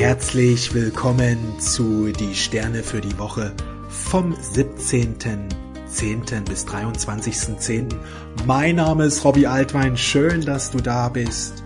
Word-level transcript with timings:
Herzlich 0.00 0.72
willkommen 0.72 1.60
zu 1.60 2.10
Die 2.10 2.34
Sterne 2.34 2.82
für 2.82 3.02
die 3.02 3.18
Woche 3.18 3.52
vom 3.90 4.32
17.10. 4.32 6.48
bis 6.48 6.66
23.10. 6.66 7.94
Mein 8.46 8.76
Name 8.76 9.04
ist 9.04 9.22
Robbie 9.26 9.46
Altwein, 9.46 9.98
schön, 9.98 10.40
dass 10.40 10.70
du 10.70 10.78
da 10.78 11.10
bist. 11.10 11.62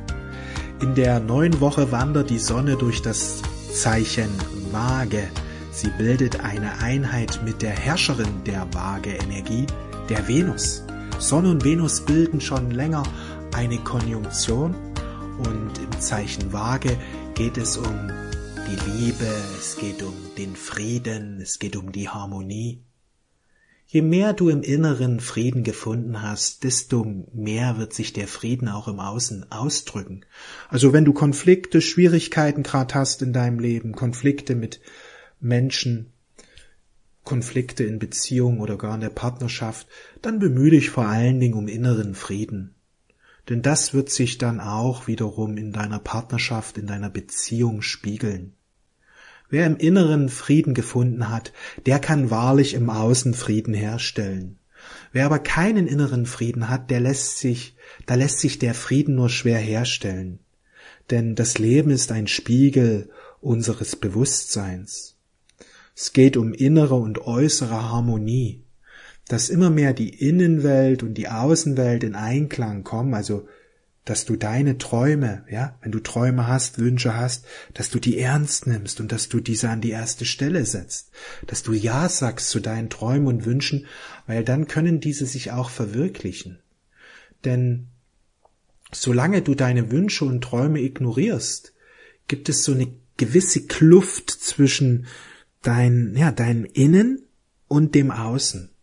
In 0.83 0.97
der 0.97 1.21
neuen 1.21 1.61
Woche 1.61 1.93
wandert 1.93 2.29
die 2.29 2.41
Sonne 2.41 2.75
durch 2.75 3.03
das 3.03 3.41
Zeichen 3.73 4.31
Waage. 4.73 5.29
Sie 5.71 5.91
bildet 5.97 6.41
eine 6.41 6.81
Einheit 6.81 7.39
mit 7.45 7.63
der 7.63 7.71
Herrscherin 7.71 8.43
der 8.45 8.67
Waage-Energie, 8.75 9.69
der 10.09 10.27
Venus. 10.27 10.83
Sonne 11.21 11.51
und 11.51 11.63
Venus 11.63 12.01
bilden 12.01 12.41
schon 12.41 12.73
länger 12.73 13.05
eine 13.53 13.79
Konjunktion 13.79 14.75
und 15.39 15.79
im 15.79 16.01
Zeichen 16.01 16.53
Waage 16.53 16.97
geht 17.35 17.59
es 17.59 17.77
um 17.77 18.11
die 18.67 18.91
Liebe, 18.91 19.27
es 19.59 19.77
geht 19.77 20.03
um 20.03 20.15
den 20.39 20.57
Frieden, 20.57 21.41
es 21.41 21.59
geht 21.59 21.77
um 21.77 21.93
die 21.93 22.09
Harmonie. 22.09 22.83
Je 23.87 24.01
mehr 24.01 24.33
du 24.33 24.49
im 24.49 24.63
Inneren 24.63 25.21
Frieden 25.21 25.65
gefunden 25.65 26.23
hast, 26.23 26.65
desto 26.65 27.05
mehr 27.33 27.79
wird 27.79 27.93
sich 27.93 28.13
der 28.13 28.27
Frieden 28.27 28.69
auch 28.69 28.89
im 28.89 29.01
Außen 29.01 29.53
ausdrücken. 29.53 30.25
Also 30.69 30.93
wenn 30.93 31.05
du 31.05 31.13
Konflikte, 31.13 31.81
Schwierigkeiten 31.83 32.63
gerade 32.63 32.95
hast 32.95 33.21
in 33.23 33.33
deinem 33.33 33.59
Leben, 33.59 33.93
Konflikte 33.93 34.55
mit 34.55 34.81
Menschen, 35.41 36.13
Konflikte 37.23 37.85
in 37.85 37.99
Beziehung 37.99 38.61
oder 38.61 38.79
gar 38.79 38.95
in 38.95 39.03
der 39.03 39.11
Partnerschaft, 39.11 39.87
dann 40.23 40.39
bemühe 40.39 40.71
dich 40.71 40.91
vor 40.91 41.07
allen 41.07 41.39
Dingen 41.39 41.55
um 41.55 41.69
inneren 41.69 42.15
Frieden. 42.15 42.75
Denn 43.49 43.63
das 43.63 43.93
wird 43.93 44.11
sich 44.11 44.39
dann 44.39 44.61
auch 44.61 45.07
wiederum 45.07 45.57
in 45.57 45.73
deiner 45.73 45.99
Partnerschaft, 45.99 46.79
in 46.79 46.87
deiner 46.87 47.11
Beziehung 47.11 47.83
spiegeln. 47.83 48.55
Wer 49.51 49.67
im 49.67 49.77
Inneren 49.77 50.31
Frieden 50.31 50.75
gefunden 50.75 51.29
hat, 51.29 51.53
der 51.85 51.99
kann 51.99 52.31
wahrlich 52.31 52.75
im 52.75 52.89
Außen 52.89 53.35
Frieden 53.35 53.75
herstellen. 53.75 54.59
Wer 55.13 55.27
aber 55.27 55.39
keinen 55.39 55.87
inneren 55.87 56.27
Frieden 56.27 56.69
hat, 56.69 56.91
der 56.91 57.01
lässt 57.01 57.39
sich, 57.39 57.77
da 58.07 58.15
lässt 58.15 58.41
sich 58.41 58.59
der 58.59 58.75
Frieden 58.75 59.15
nur 59.15 59.29
schwer 59.29 59.59
herstellen. 59.59 60.41
Denn 61.11 61.35
das 61.35 61.59
Leben 61.59 61.91
ist 61.91 62.13
ein 62.13 62.27
Spiegel 62.27 63.11
unseres 63.41 63.97
Bewusstseins. 63.97 65.17
Es 65.95 66.13
geht 66.13 66.37
um 66.37 66.53
innere 66.53 66.97
und 66.97 67.21
äußere 67.21 67.91
Harmonie 67.91 68.64
dass 69.29 69.49
immer 69.49 69.71
mehr 69.71 69.95
die 69.95 70.11
Innenwelt 70.11 71.03
und 71.03 71.15
die 71.15 71.29
Außenwelt 71.29 72.05
in 72.05 72.15
Einklang 72.15 72.85
kommen, 72.85 73.15
also 73.15 73.49
dass 74.05 74.27
du 74.27 74.37
deine 74.37 74.77
Träume, 74.77 75.45
ja, 75.51 75.79
wenn 75.81 75.93
du 75.93 75.99
Träume 75.99 76.47
hast, 76.47 76.79
Wünsche 76.79 77.17
hast, 77.17 77.47
dass 77.73 77.89
du 77.89 77.99
die 77.99 78.19
ernst 78.19 78.67
nimmst 78.67 79.01
und 79.01 79.13
dass 79.13 79.31
du 79.31 79.41
diese 79.41 79.71
an 79.71 79.81
die 79.81 79.91
erste 79.91 80.27
Stelle 80.27 80.67
setzt, 80.67 81.11
dass 81.47 81.63
du 81.63 81.73
Ja 81.73 82.09
sagst 82.09 82.51
zu 82.51 82.61
deinen 82.61 82.91
Träumen 82.91 83.29
und 83.29 83.47
Wünschen, 83.47 83.87
weil 84.27 84.45
dann 84.45 84.67
können 84.69 85.01
diese 85.01 85.25
sich 85.25 85.53
auch 85.53 85.71
verwirklichen. 85.71 86.59
Denn 87.47 87.89
solange 88.93 89.41
du 89.41 89.55
deine 89.55 89.91
Wünsche 89.91 90.27
und 90.27 90.43
Träume 90.43 90.81
ignorierst, 90.81 91.73
gibt 92.29 92.51
es 92.51 92.63
so 92.63 92.73
eine 92.73 92.89
gewisse 93.17 93.67
Kluft 93.67 94.31
zwischen 94.31 95.07
dein, 95.63 96.15
ja, 96.15 96.31
deinem 96.31 96.67
Innen 96.67 97.23
und 97.69 97.95
dem 97.95 98.11
Außen. 98.11 98.74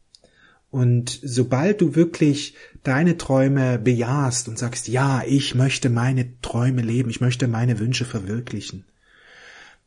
Und 0.71 1.19
sobald 1.21 1.81
du 1.81 1.95
wirklich 1.95 2.55
deine 2.83 3.17
Träume 3.17 3.77
bejahst 3.77 4.47
und 4.47 4.57
sagst, 4.57 4.87
ja, 4.87 5.21
ich 5.27 5.53
möchte 5.53 5.89
meine 5.89 6.39
Träume 6.41 6.81
leben, 6.81 7.09
ich 7.09 7.19
möchte 7.21 7.47
meine 7.47 7.77
Wünsche 7.77 8.05
verwirklichen, 8.05 8.85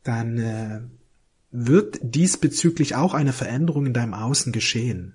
dann 0.03 0.39
äh, 0.39 0.81
wird 1.51 1.99
diesbezüglich 2.03 2.95
auch 2.95 3.15
eine 3.15 3.33
Veränderung 3.33 3.87
in 3.87 3.95
deinem 3.95 4.13
Außen 4.13 4.53
geschehen. 4.53 5.15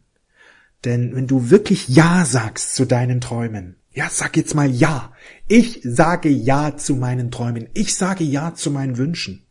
Denn 0.85 1.15
wenn 1.15 1.27
du 1.27 1.51
wirklich 1.51 1.87
Ja 1.87 2.25
sagst 2.25 2.73
zu 2.73 2.85
deinen 2.85 3.21
Träumen, 3.21 3.75
ja, 3.91 4.07
sag 4.09 4.37
jetzt 4.37 4.55
mal 4.55 4.69
Ja. 4.69 5.13
Ich 5.47 5.81
sage 5.83 6.29
Ja 6.29 6.77
zu 6.77 6.95
meinen 6.95 7.31
Träumen. 7.31 7.67
Ich 7.73 7.95
sage 7.95 8.23
Ja 8.23 8.55
zu 8.55 8.71
meinen 8.71 8.97
Wünschen. 8.97 9.45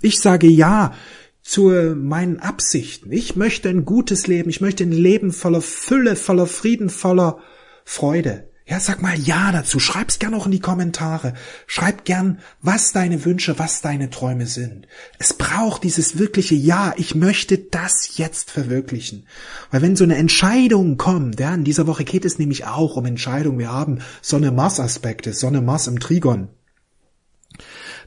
Ich 0.00 0.20
sage 0.20 0.48
Ja 0.48 0.94
zu 1.42 1.70
meinen 1.96 2.40
Absichten. 2.40 3.12
Ich 3.12 3.36
möchte 3.36 3.68
ein 3.68 3.84
gutes 3.84 4.26
Leben. 4.26 4.48
Ich 4.48 4.60
möchte 4.60 4.84
ein 4.84 4.92
Leben 4.92 5.32
voller 5.32 5.60
Fülle, 5.60 6.16
voller 6.16 6.46
Frieden, 6.46 6.88
voller 6.88 7.38
Freude. 7.84 8.48
Ja, 8.64 8.78
sag 8.78 9.02
mal 9.02 9.18
Ja 9.18 9.50
dazu. 9.50 9.80
Schreib's 9.80 10.20
gern 10.20 10.34
auch 10.34 10.46
in 10.46 10.52
die 10.52 10.60
Kommentare. 10.60 11.34
Schreib 11.66 12.04
gern, 12.04 12.38
was 12.60 12.92
deine 12.92 13.24
Wünsche, 13.24 13.58
was 13.58 13.82
deine 13.82 14.08
Träume 14.08 14.46
sind. 14.46 14.86
Es 15.18 15.34
braucht 15.34 15.82
dieses 15.82 16.18
wirkliche 16.18 16.54
Ja. 16.54 16.94
Ich 16.96 17.16
möchte 17.16 17.58
das 17.58 18.16
jetzt 18.16 18.52
verwirklichen. 18.52 19.26
Weil 19.72 19.82
wenn 19.82 19.96
so 19.96 20.04
eine 20.04 20.16
Entscheidung 20.16 20.96
kommt, 20.96 21.40
ja, 21.40 21.52
in 21.52 21.64
dieser 21.64 21.88
Woche 21.88 22.04
geht 22.04 22.24
es 22.24 22.38
nämlich 22.38 22.64
auch 22.64 22.96
um 22.96 23.04
Entscheidungen. 23.04 23.58
Wir 23.58 23.72
haben 23.72 23.98
Sonne-Mars-Aspekte, 24.22 25.32
Sonne-Mars 25.32 25.88
im 25.88 25.98
Trigon. 25.98 26.48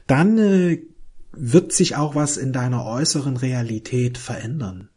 Dann 0.06 0.38
äh, 0.38 0.78
wird 1.36 1.72
sich 1.72 1.96
auch 1.96 2.14
was 2.14 2.36
in 2.36 2.52
deiner 2.52 2.84
äußeren 2.84 3.36
Realität 3.36 4.18
verändern. 4.18 4.88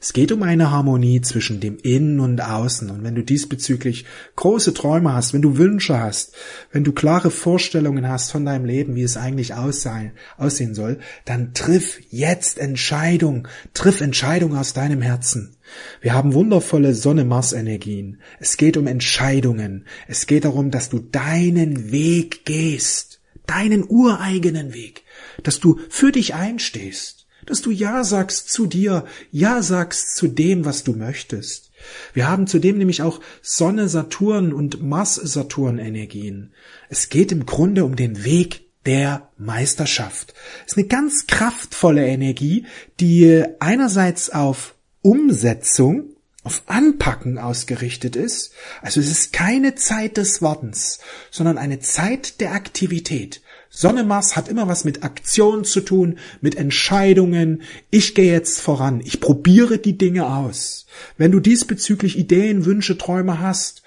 Es 0.00 0.12
geht 0.12 0.32
um 0.32 0.42
eine 0.42 0.70
Harmonie 0.70 1.22
zwischen 1.22 1.60
dem 1.60 1.78
Innen 1.78 2.20
und 2.20 2.42
Außen. 2.42 2.90
Und 2.90 3.04
wenn 3.04 3.14
du 3.14 3.22
diesbezüglich 3.22 4.04
große 4.36 4.74
Träume 4.74 5.14
hast, 5.14 5.32
wenn 5.32 5.40
du 5.40 5.56
Wünsche 5.56 5.98
hast, 5.98 6.34
wenn 6.72 6.84
du 6.84 6.92
klare 6.92 7.30
Vorstellungen 7.30 8.06
hast 8.06 8.30
von 8.30 8.44
deinem 8.44 8.66
Leben, 8.66 8.96
wie 8.96 9.02
es 9.02 9.16
eigentlich 9.16 9.54
aussehen, 9.54 10.74
soll, 10.74 10.98
dann 11.24 11.54
triff 11.54 12.00
jetzt 12.10 12.58
Entscheidung. 12.58 13.48
Triff 13.72 14.02
Entscheidung 14.02 14.56
aus 14.56 14.74
deinem 14.74 15.00
Herzen. 15.00 15.56
Wir 16.02 16.12
haben 16.12 16.34
wundervolle 16.34 16.94
Sonne-Mars-Energien. 16.94 18.20
Es 18.40 18.58
geht 18.58 18.76
um 18.76 18.86
Entscheidungen. 18.86 19.86
Es 20.06 20.26
geht 20.26 20.44
darum, 20.44 20.70
dass 20.70 20.90
du 20.90 20.98
deinen 20.98 21.92
Weg 21.92 22.44
gehst. 22.44 23.22
Deinen 23.46 23.84
ureigenen 23.88 24.74
Weg 24.74 25.03
dass 25.42 25.60
du 25.60 25.80
für 25.88 26.12
dich 26.12 26.34
einstehst, 26.34 27.26
dass 27.46 27.62
du 27.62 27.70
Ja 27.70 28.04
sagst 28.04 28.50
zu 28.50 28.66
dir, 28.66 29.04
Ja 29.30 29.62
sagst 29.62 30.16
zu 30.16 30.28
dem, 30.28 30.64
was 30.64 30.84
du 30.84 30.92
möchtest. 30.92 31.70
Wir 32.12 32.28
haben 32.28 32.46
zudem 32.46 32.78
nämlich 32.78 33.02
auch 33.02 33.20
Sonne, 33.42 33.88
Saturn 33.88 34.52
und 34.52 34.82
Mars, 34.82 35.16
Saturn 35.16 35.78
Energien. 35.78 36.54
Es 36.88 37.08
geht 37.10 37.32
im 37.32 37.44
Grunde 37.44 37.84
um 37.84 37.96
den 37.96 38.24
Weg 38.24 38.64
der 38.86 39.30
Meisterschaft. 39.38 40.34
Es 40.66 40.72
ist 40.72 40.78
eine 40.78 40.86
ganz 40.86 41.26
kraftvolle 41.26 42.06
Energie, 42.06 42.66
die 43.00 43.44
einerseits 43.60 44.30
auf 44.30 44.74
Umsetzung, 45.02 46.10
auf 46.42 46.62
Anpacken 46.66 47.38
ausgerichtet 47.38 48.16
ist. 48.16 48.52
Also 48.82 49.00
es 49.00 49.10
ist 49.10 49.32
keine 49.32 49.74
Zeit 49.74 50.18
des 50.18 50.42
Wartens, 50.42 50.98
sondern 51.30 51.56
eine 51.56 51.80
Zeit 51.80 52.40
der 52.40 52.52
Aktivität. 52.52 53.40
Sonne 53.76 54.04
Mars 54.04 54.36
hat 54.36 54.48
immer 54.48 54.68
was 54.68 54.84
mit 54.84 55.02
Aktion 55.02 55.64
zu 55.64 55.80
tun, 55.80 56.18
mit 56.40 56.54
Entscheidungen. 56.54 57.62
Ich 57.90 58.14
gehe 58.14 58.32
jetzt 58.32 58.60
voran. 58.60 59.02
Ich 59.04 59.20
probiere 59.20 59.78
die 59.78 59.98
Dinge 59.98 60.26
aus. 60.26 60.86
Wenn 61.18 61.32
du 61.32 61.40
diesbezüglich 61.40 62.16
Ideen, 62.16 62.66
Wünsche, 62.66 62.96
Träume 62.96 63.40
hast, 63.40 63.82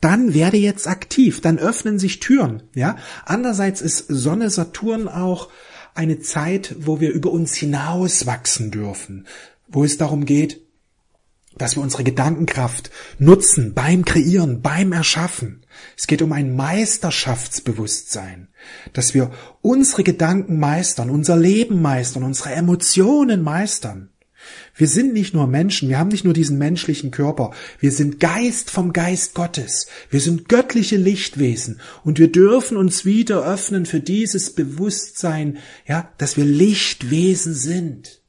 dann 0.00 0.34
werde 0.34 0.56
jetzt 0.56 0.88
aktiv. 0.88 1.40
Dann 1.40 1.58
öffnen 1.58 2.00
sich 2.00 2.18
Türen, 2.18 2.64
ja. 2.74 2.96
Andererseits 3.24 3.80
ist 3.80 4.06
Sonne 4.08 4.50
Saturn 4.50 5.06
auch 5.06 5.50
eine 5.94 6.18
Zeit, 6.18 6.74
wo 6.80 7.00
wir 7.00 7.12
über 7.12 7.30
uns 7.30 7.54
hinaus 7.54 8.26
wachsen 8.26 8.72
dürfen, 8.72 9.26
wo 9.68 9.84
es 9.84 9.98
darum 9.98 10.24
geht, 10.24 10.60
dass 11.56 11.76
wir 11.76 11.82
unsere 11.82 12.02
Gedankenkraft 12.02 12.90
nutzen 13.18 13.74
beim 13.74 14.04
Kreieren, 14.04 14.62
beim 14.62 14.92
Erschaffen. 14.92 15.62
Es 15.96 16.06
geht 16.06 16.22
um 16.22 16.32
ein 16.32 16.54
Meisterschaftsbewusstsein, 16.56 18.48
dass 18.92 19.14
wir 19.14 19.30
unsere 19.60 20.04
Gedanken 20.04 20.58
meistern, 20.58 21.10
unser 21.10 21.36
Leben 21.36 21.82
meistern, 21.82 22.22
unsere 22.22 22.52
Emotionen 22.52 23.42
meistern. 23.42 24.10
Wir 24.74 24.86
sind 24.86 25.12
nicht 25.12 25.34
nur 25.34 25.46
Menschen, 25.46 25.88
wir 25.88 25.98
haben 25.98 26.08
nicht 26.08 26.24
nur 26.24 26.34
diesen 26.34 26.58
menschlichen 26.58 27.10
Körper, 27.10 27.52
wir 27.80 27.90
sind 27.90 28.20
Geist 28.20 28.70
vom 28.70 28.92
Geist 28.92 29.34
Gottes, 29.34 29.88
wir 30.10 30.20
sind 30.20 30.48
göttliche 30.48 30.96
Lichtwesen 30.96 31.80
und 32.04 32.18
wir 32.18 32.30
dürfen 32.30 32.76
uns 32.76 33.04
wieder 33.04 33.44
öffnen 33.44 33.86
für 33.86 34.00
dieses 34.00 34.54
Bewusstsein, 34.54 35.58
ja, 35.86 36.12
dass 36.18 36.36
wir 36.36 36.44
Lichtwesen 36.44 37.54
sind. 37.54 38.22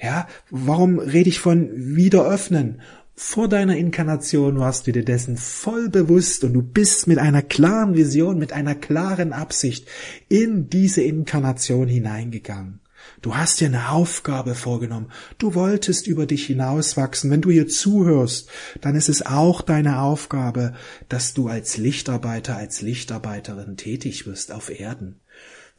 Ja, 0.00 0.28
warum 0.50 0.98
rede 0.98 1.28
ich 1.28 1.40
von 1.40 1.70
wieder 1.74 2.26
öffnen? 2.26 2.82
Vor 3.18 3.48
deiner 3.48 3.78
Inkarnation 3.78 4.58
warst 4.58 4.86
du 4.86 4.92
dir 4.92 5.04
dessen 5.04 5.38
voll 5.38 5.88
bewusst 5.88 6.44
und 6.44 6.52
du 6.52 6.60
bist 6.60 7.06
mit 7.06 7.16
einer 7.18 7.40
klaren 7.40 7.94
Vision, 7.94 8.38
mit 8.38 8.52
einer 8.52 8.74
klaren 8.74 9.32
Absicht 9.32 9.88
in 10.28 10.68
diese 10.68 11.00
Inkarnation 11.00 11.88
hineingegangen. 11.88 12.80
Du 13.22 13.34
hast 13.34 13.60
dir 13.60 13.68
eine 13.68 13.88
Aufgabe 13.88 14.54
vorgenommen. 14.54 15.10
Du 15.38 15.54
wolltest 15.54 16.06
über 16.06 16.26
dich 16.26 16.44
hinauswachsen. 16.44 17.30
Wenn 17.30 17.40
du 17.40 17.50
hier 17.50 17.68
zuhörst, 17.68 18.50
dann 18.82 18.94
ist 18.94 19.08
es 19.08 19.24
auch 19.24 19.62
deine 19.62 20.02
Aufgabe, 20.02 20.74
dass 21.08 21.32
du 21.32 21.48
als 21.48 21.78
Lichtarbeiter, 21.78 22.54
als 22.54 22.82
Lichtarbeiterin 22.82 23.78
tätig 23.78 24.26
wirst 24.26 24.52
auf 24.52 24.68
Erden. 24.68 25.20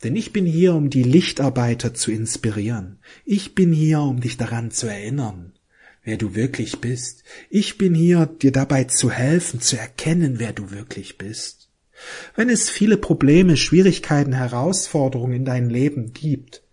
Denn 0.03 0.15
ich 0.15 0.33
bin 0.33 0.47
hier, 0.47 0.73
um 0.73 0.89
die 0.89 1.03
Lichtarbeiter 1.03 1.93
zu 1.93 2.11
inspirieren. 2.11 2.97
Ich 3.25 3.53
bin 3.53 3.71
hier, 3.71 4.01
um 4.01 4.21
dich 4.21 4.37
daran 4.37 4.71
zu 4.71 4.87
erinnern, 4.87 5.53
wer 6.07 6.15
du 6.15 6.35
wirklich 6.35 6.79
bist. 6.79 7.25
Ich 7.49 7.77
bin 7.77 7.93
hier, 7.93 8.27
dir 8.27 8.53
dabei 8.53 8.85
zu 8.85 9.11
helfen, 9.11 9.59
zu 9.59 9.77
erkennen, 9.77 10.39
wer 10.39 10.53
du 10.53 10.71
wirklich 10.71 11.17
bist. 11.17 11.67
Wenn 12.33 12.47
es 12.49 12.69
viele 12.69 12.95
Probleme, 12.95 13.57
Schwierigkeiten, 13.57 14.31
Herausforderungen 14.31 15.33
in 15.33 15.43
deinem 15.43 15.69
Leben 15.69 16.13
gibt, 16.13 16.63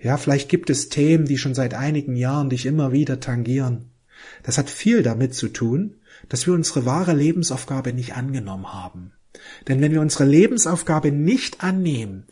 ja, 0.00 0.16
vielleicht 0.16 0.48
gibt 0.48 0.70
es 0.70 0.88
Themen, 0.88 1.24
die 1.24 1.38
schon 1.38 1.54
seit 1.54 1.72
einigen 1.72 2.16
Jahren 2.16 2.50
dich 2.50 2.66
immer 2.66 2.90
wieder 2.90 3.20
tangieren. 3.20 3.90
Das 4.42 4.58
hat 4.58 4.68
viel 4.68 5.04
damit 5.04 5.36
zu 5.36 5.50
tun, 5.50 6.00
dass 6.28 6.48
wir 6.48 6.54
unsere 6.54 6.84
wahre 6.84 7.14
Lebensaufgabe 7.14 7.92
nicht 7.92 8.16
angenommen 8.16 8.72
haben. 8.72 9.12
Denn 9.68 9.82
wenn 9.82 9.92
wir 9.92 10.00
unsere 10.00 10.24
Lebensaufgabe 10.24 11.12
nicht 11.12 11.62
annehmen, 11.62 12.24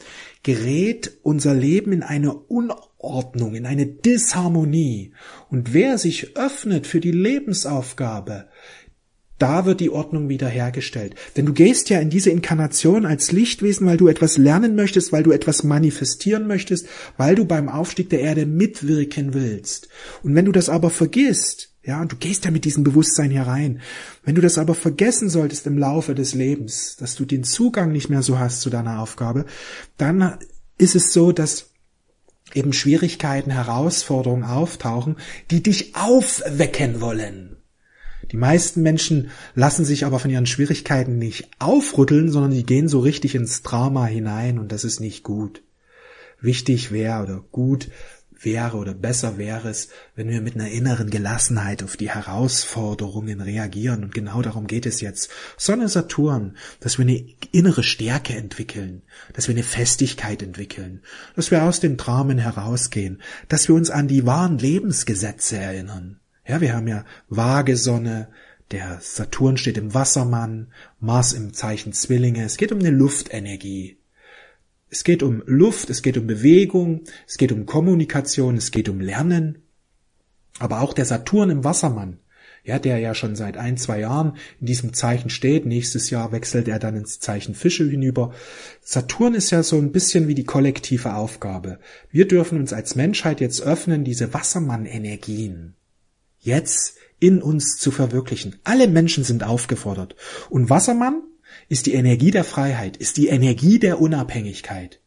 gerät 0.42 1.18
unser 1.22 1.54
Leben 1.54 1.92
in 1.92 2.02
eine 2.02 2.34
Unordnung, 3.02 3.54
in 3.54 3.66
eine 3.66 3.86
Disharmonie. 3.86 5.12
Und 5.50 5.74
wer 5.74 5.98
sich 5.98 6.36
öffnet 6.36 6.86
für 6.86 7.00
die 7.00 7.12
Lebensaufgabe, 7.12 8.46
da 9.38 9.66
wird 9.66 9.80
die 9.80 9.90
Ordnung 9.90 10.28
wiederhergestellt. 10.28 11.16
Denn 11.36 11.46
du 11.46 11.52
gehst 11.52 11.90
ja 11.90 11.98
in 11.98 12.10
diese 12.10 12.30
Inkarnation 12.30 13.04
als 13.04 13.32
Lichtwesen, 13.32 13.88
weil 13.88 13.96
du 13.96 14.06
etwas 14.06 14.38
lernen 14.38 14.76
möchtest, 14.76 15.10
weil 15.10 15.24
du 15.24 15.32
etwas 15.32 15.64
manifestieren 15.64 16.46
möchtest, 16.46 16.86
weil 17.16 17.34
du 17.34 17.44
beim 17.44 17.68
Aufstieg 17.68 18.08
der 18.10 18.20
Erde 18.20 18.46
mitwirken 18.46 19.34
willst. 19.34 19.88
Und 20.22 20.36
wenn 20.36 20.44
du 20.44 20.52
das 20.52 20.68
aber 20.68 20.90
vergisst, 20.90 21.70
ja, 21.84 22.00
und 22.00 22.12
du 22.12 22.16
gehst 22.16 22.44
ja 22.44 22.52
mit 22.52 22.64
diesem 22.64 22.84
Bewusstsein 22.84 23.32
hier 23.32 23.42
rein. 23.42 23.80
Wenn 24.22 24.36
du 24.36 24.40
das 24.40 24.56
aber 24.56 24.76
vergessen 24.76 25.28
solltest 25.28 25.66
im 25.66 25.76
Laufe 25.76 26.14
des 26.14 26.32
Lebens, 26.32 26.94
dass 26.94 27.16
du 27.16 27.24
den 27.24 27.42
Zugang 27.42 27.90
nicht 27.90 28.08
mehr 28.08 28.22
so 28.22 28.38
hast 28.38 28.60
zu 28.60 28.70
deiner 28.70 29.00
Aufgabe, 29.00 29.46
dann 29.96 30.38
ist 30.78 30.94
es 30.94 31.12
so, 31.12 31.32
dass 31.32 31.71
eben 32.56 32.72
Schwierigkeiten, 32.72 33.50
Herausforderungen 33.50 34.44
auftauchen, 34.44 35.16
die 35.50 35.62
dich 35.62 35.94
aufwecken 35.96 37.00
wollen. 37.00 37.56
Die 38.30 38.36
meisten 38.36 38.82
Menschen 38.82 39.30
lassen 39.54 39.84
sich 39.84 40.06
aber 40.06 40.18
von 40.18 40.30
ihren 40.30 40.46
Schwierigkeiten 40.46 41.18
nicht 41.18 41.48
aufrütteln, 41.58 42.30
sondern 42.30 42.52
die 42.52 42.64
gehen 42.64 42.88
so 42.88 43.00
richtig 43.00 43.34
ins 43.34 43.62
Drama 43.62 44.06
hinein 44.06 44.58
und 44.58 44.72
das 44.72 44.84
ist 44.84 45.00
nicht 45.00 45.22
gut. 45.22 45.62
Wichtig 46.40 46.92
wäre 46.92 47.22
oder 47.22 47.44
gut 47.50 47.88
wäre 48.44 48.76
oder 48.76 48.94
besser 48.94 49.38
wäre 49.38 49.68
es, 49.68 49.88
wenn 50.14 50.28
wir 50.28 50.40
mit 50.40 50.54
einer 50.54 50.70
inneren 50.70 51.10
Gelassenheit 51.10 51.82
auf 51.82 51.96
die 51.96 52.10
Herausforderungen 52.10 53.40
reagieren. 53.40 54.04
Und 54.04 54.14
genau 54.14 54.42
darum 54.42 54.66
geht 54.66 54.86
es 54.86 55.00
jetzt. 55.00 55.30
Sonne 55.56 55.88
Saturn, 55.88 56.56
dass 56.80 56.98
wir 56.98 57.04
eine 57.04 57.24
innere 57.52 57.82
Stärke 57.82 58.34
entwickeln, 58.34 59.02
dass 59.32 59.48
wir 59.48 59.54
eine 59.54 59.62
Festigkeit 59.62 60.42
entwickeln, 60.42 61.02
dass 61.36 61.50
wir 61.50 61.62
aus 61.62 61.80
den 61.80 61.96
Dramen 61.96 62.38
herausgehen, 62.38 63.22
dass 63.48 63.68
wir 63.68 63.74
uns 63.74 63.90
an 63.90 64.08
die 64.08 64.26
wahren 64.26 64.58
Lebensgesetze 64.58 65.56
erinnern. 65.56 66.20
Ja, 66.46 66.60
wir 66.60 66.74
haben 66.74 66.88
ja 66.88 67.04
vage 67.28 67.76
Sonne, 67.76 68.28
der 68.72 68.98
Saturn 69.00 69.58
steht 69.58 69.76
im 69.76 69.92
Wassermann, 69.92 70.72
Mars 70.98 71.34
im 71.34 71.52
Zeichen 71.52 71.92
Zwillinge. 71.92 72.44
Es 72.44 72.56
geht 72.56 72.72
um 72.72 72.78
eine 72.78 72.90
Luftenergie. 72.90 74.01
Es 74.92 75.04
geht 75.04 75.22
um 75.22 75.42
Luft, 75.46 75.88
es 75.88 76.02
geht 76.02 76.18
um 76.18 76.26
Bewegung, 76.26 77.04
es 77.26 77.38
geht 77.38 77.50
um 77.50 77.64
Kommunikation, 77.64 78.58
es 78.58 78.70
geht 78.70 78.90
um 78.90 79.00
Lernen. 79.00 79.62
Aber 80.58 80.82
auch 80.82 80.92
der 80.92 81.06
Saturn 81.06 81.48
im 81.48 81.64
Wassermann, 81.64 82.18
ja, 82.62 82.78
der 82.78 82.98
ja 82.98 83.14
schon 83.14 83.34
seit 83.34 83.56
ein, 83.56 83.78
zwei 83.78 84.00
Jahren 84.00 84.36
in 84.60 84.66
diesem 84.66 84.92
Zeichen 84.92 85.30
steht. 85.30 85.64
Nächstes 85.64 86.10
Jahr 86.10 86.30
wechselt 86.30 86.68
er 86.68 86.78
dann 86.78 86.94
ins 86.94 87.20
Zeichen 87.20 87.54
Fische 87.54 87.88
hinüber. 87.88 88.34
Saturn 88.82 89.32
ist 89.32 89.50
ja 89.50 89.62
so 89.62 89.78
ein 89.78 89.92
bisschen 89.92 90.28
wie 90.28 90.34
die 90.34 90.44
kollektive 90.44 91.14
Aufgabe. 91.14 91.78
Wir 92.10 92.28
dürfen 92.28 92.60
uns 92.60 92.74
als 92.74 92.94
Menschheit 92.94 93.40
jetzt 93.40 93.62
öffnen, 93.62 94.04
diese 94.04 94.34
Wassermann-Energien 94.34 95.72
jetzt 96.38 96.98
in 97.18 97.40
uns 97.40 97.78
zu 97.78 97.90
verwirklichen. 97.92 98.56
Alle 98.62 98.88
Menschen 98.88 99.24
sind 99.24 99.42
aufgefordert. 99.42 100.16
Und 100.50 100.68
Wassermann 100.68 101.22
ist 101.68 101.86
die 101.86 101.94
Energie 101.94 102.30
der 102.30 102.44
Freiheit, 102.44 102.96
ist 102.96 103.16
die 103.16 103.28
Energie 103.28 103.78
der 103.78 104.00
Unabhängigkeit, 104.00 105.00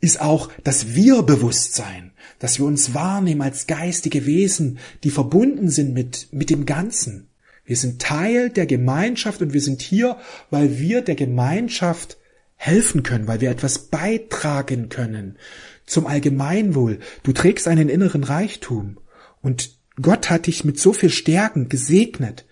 ist 0.00 0.20
auch 0.20 0.50
das 0.64 0.94
Wir-Bewusstsein, 0.94 2.12
dass 2.38 2.58
wir 2.58 2.66
uns 2.66 2.94
wahrnehmen 2.94 3.42
als 3.42 3.66
geistige 3.66 4.26
Wesen, 4.26 4.78
die 5.04 5.10
verbunden 5.10 5.68
sind 5.68 5.94
mit, 5.94 6.28
mit 6.32 6.50
dem 6.50 6.66
Ganzen. 6.66 7.28
Wir 7.64 7.76
sind 7.76 8.02
Teil 8.02 8.50
der 8.50 8.66
Gemeinschaft 8.66 9.40
und 9.40 9.52
wir 9.52 9.60
sind 9.60 9.80
hier, 9.80 10.16
weil 10.50 10.78
wir 10.78 11.02
der 11.02 11.14
Gemeinschaft 11.14 12.18
helfen 12.56 13.02
können, 13.02 13.26
weil 13.28 13.40
wir 13.40 13.50
etwas 13.50 13.78
beitragen 13.78 14.88
können 14.88 15.36
zum 15.86 16.06
Allgemeinwohl. 16.06 16.98
Du 17.22 17.32
trägst 17.32 17.68
einen 17.68 17.88
inneren 17.88 18.24
Reichtum 18.24 18.98
und 19.40 19.78
Gott 20.00 20.30
hat 20.30 20.46
dich 20.46 20.64
mit 20.64 20.78
so 20.78 20.92
viel 20.92 21.10
Stärken 21.10 21.68
gesegnet, 21.68 22.46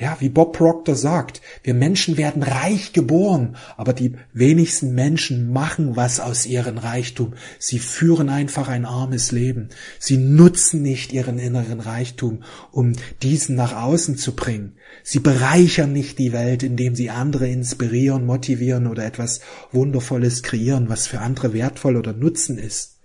ja, 0.00 0.16
wie 0.20 0.28
Bob 0.28 0.56
Proctor 0.56 0.94
sagt, 0.94 1.42
wir 1.64 1.74
Menschen 1.74 2.16
werden 2.16 2.44
reich 2.44 2.92
geboren, 2.92 3.56
aber 3.76 3.92
die 3.92 4.14
wenigsten 4.32 4.94
Menschen 4.94 5.52
machen 5.52 5.96
was 5.96 6.20
aus 6.20 6.46
ihrem 6.46 6.78
Reichtum. 6.78 7.34
Sie 7.58 7.80
führen 7.80 8.28
einfach 8.28 8.68
ein 8.68 8.84
armes 8.84 9.32
Leben. 9.32 9.70
Sie 9.98 10.16
nutzen 10.16 10.82
nicht 10.82 11.12
ihren 11.12 11.40
inneren 11.40 11.80
Reichtum, 11.80 12.44
um 12.70 12.92
diesen 13.22 13.56
nach 13.56 13.74
außen 13.74 14.16
zu 14.16 14.36
bringen. 14.36 14.74
Sie 15.02 15.18
bereichern 15.18 15.92
nicht 15.92 16.20
die 16.20 16.32
Welt, 16.32 16.62
indem 16.62 16.94
sie 16.94 17.10
andere 17.10 17.48
inspirieren, 17.48 18.24
motivieren 18.24 18.86
oder 18.86 19.04
etwas 19.04 19.40
Wundervolles 19.72 20.44
kreieren, 20.44 20.88
was 20.88 21.08
für 21.08 21.20
andere 21.20 21.52
wertvoll 21.52 21.96
oder 21.96 22.12
nutzen 22.12 22.58
ist. 22.58 22.97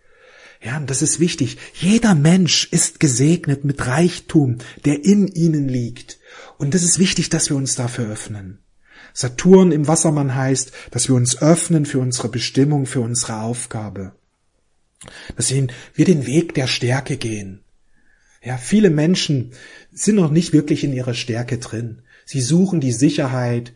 Ja, 0.63 0.77
und 0.77 0.89
das 0.89 1.01
ist 1.01 1.19
wichtig. 1.19 1.57
Jeder 1.73 2.15
Mensch 2.15 2.69
ist 2.71 3.01
gesegnet 3.01 3.65
mit 3.65 3.85
Reichtum, 3.85 4.59
der 4.85 5.03
in 5.03 5.27
ihnen 5.27 5.67
liegt. 5.67 6.19
Und 6.57 6.73
das 6.73 6.83
ist 6.83 6.99
wichtig, 6.99 7.27
dass 7.29 7.49
wir 7.49 7.57
uns 7.57 7.75
dafür 7.75 8.09
öffnen. 8.09 8.59
Saturn 9.13 9.73
im 9.73 9.87
Wassermann 9.87 10.35
heißt, 10.35 10.71
dass 10.89 11.09
wir 11.09 11.15
uns 11.15 11.41
öffnen 11.41 11.85
für 11.85 11.99
unsere 11.99 12.29
Bestimmung, 12.29 12.85
für 12.85 13.01
unsere 13.01 13.41
Aufgabe. 13.41 14.13
Dass 15.35 15.51
wir 15.51 16.05
den 16.05 16.25
Weg 16.25 16.53
der 16.53 16.67
Stärke 16.67 17.17
gehen. 17.17 17.59
Ja, 18.41 18.57
viele 18.57 18.89
Menschen 18.89 19.51
sind 19.91 20.15
noch 20.15 20.31
nicht 20.31 20.53
wirklich 20.53 20.85
in 20.85 20.93
ihrer 20.93 21.13
Stärke 21.13 21.57
drin. 21.57 22.03
Sie 22.25 22.41
suchen 22.41 22.79
die 22.79 22.93
Sicherheit, 22.93 23.73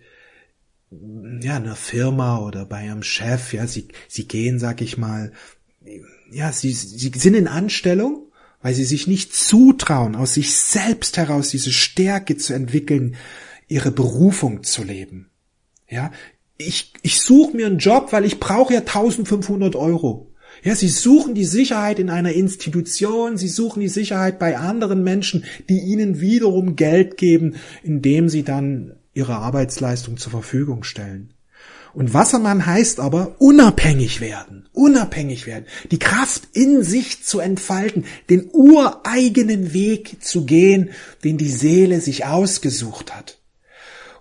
ja, 0.90 1.58
in 1.58 1.64
einer 1.64 1.76
Firma 1.76 2.40
oder 2.40 2.66
bei 2.66 2.86
ihrem 2.86 3.04
Chef, 3.04 3.54
ja, 3.54 3.68
sie, 3.68 3.90
sie 4.08 4.26
gehen, 4.26 4.58
sag 4.58 4.82
ich 4.82 4.98
mal, 4.98 5.34
ja, 6.32 6.52
sie, 6.52 6.72
sie 6.72 7.12
sind 7.16 7.36
in 7.36 7.48
Anstellung 7.48 8.28
weil 8.62 8.74
sie 8.74 8.86
sich 8.86 9.08
nicht 9.08 9.34
zutrauen, 9.34 10.16
aus 10.16 10.34
sich 10.34 10.54
selbst 10.56 11.18
heraus 11.18 11.50
diese 11.50 11.72
Stärke 11.72 12.38
zu 12.38 12.54
entwickeln, 12.54 13.16
ihre 13.68 13.92
Berufung 13.92 14.64
zu 14.64 14.84
leben. 14.84 15.30
Ja, 15.90 16.12
ich, 16.58 16.94
ich 17.02 17.22
suche 17.22 17.56
mir 17.56 17.68
einen 17.68 17.78
Job, 17.78 18.12
weil 18.12 18.26
ich 18.26 18.40
brauche 18.40 18.74
ja 18.74 18.80
1500 18.80 19.76
Euro. 19.76 20.34
Ja, 20.64 20.76
sie 20.76 20.88
suchen 20.88 21.36
die 21.36 21.46
Sicherheit 21.46 22.00
in 22.00 22.10
einer 22.10 22.34
Institution, 22.34 23.38
sie 23.38 23.48
suchen 23.48 23.80
die 23.80 23.90
Sicherheit 23.90 24.40
bei 24.40 24.58
anderen 24.58 25.04
Menschen, 25.04 25.46
die 25.70 25.80
ihnen 25.80 26.20
wiederum 26.20 26.76
Geld 26.76 27.18
geben, 27.18 27.56
indem 27.84 28.28
sie 28.28 28.44
dann 28.44 28.96
ihre 29.14 29.36
Arbeitsleistung 29.36 30.18
zur 30.18 30.32
Verfügung 30.32 30.84
stellen. 30.84 31.34
Und 31.98 32.14
Wassermann 32.14 32.68
heißt 32.68 33.00
aber 33.00 33.38
unabhängig 33.40 34.22
werden, 34.22 34.70
unabhängig 34.72 35.48
werden, 35.48 35.66
die 35.90 35.98
Kraft 35.98 36.44
in 36.54 36.84
sich 36.84 37.24
zu 37.24 37.40
entfalten, 37.40 38.06
den 38.30 38.52
ureigenen 38.54 39.74
Weg 39.74 40.18
zu 40.24 40.46
gehen, 40.46 40.92
den 41.24 41.40
die 41.40 41.50
Seele 41.50 42.00
sich 42.00 42.24
ausgesucht 42.24 43.16
hat. 43.16 43.40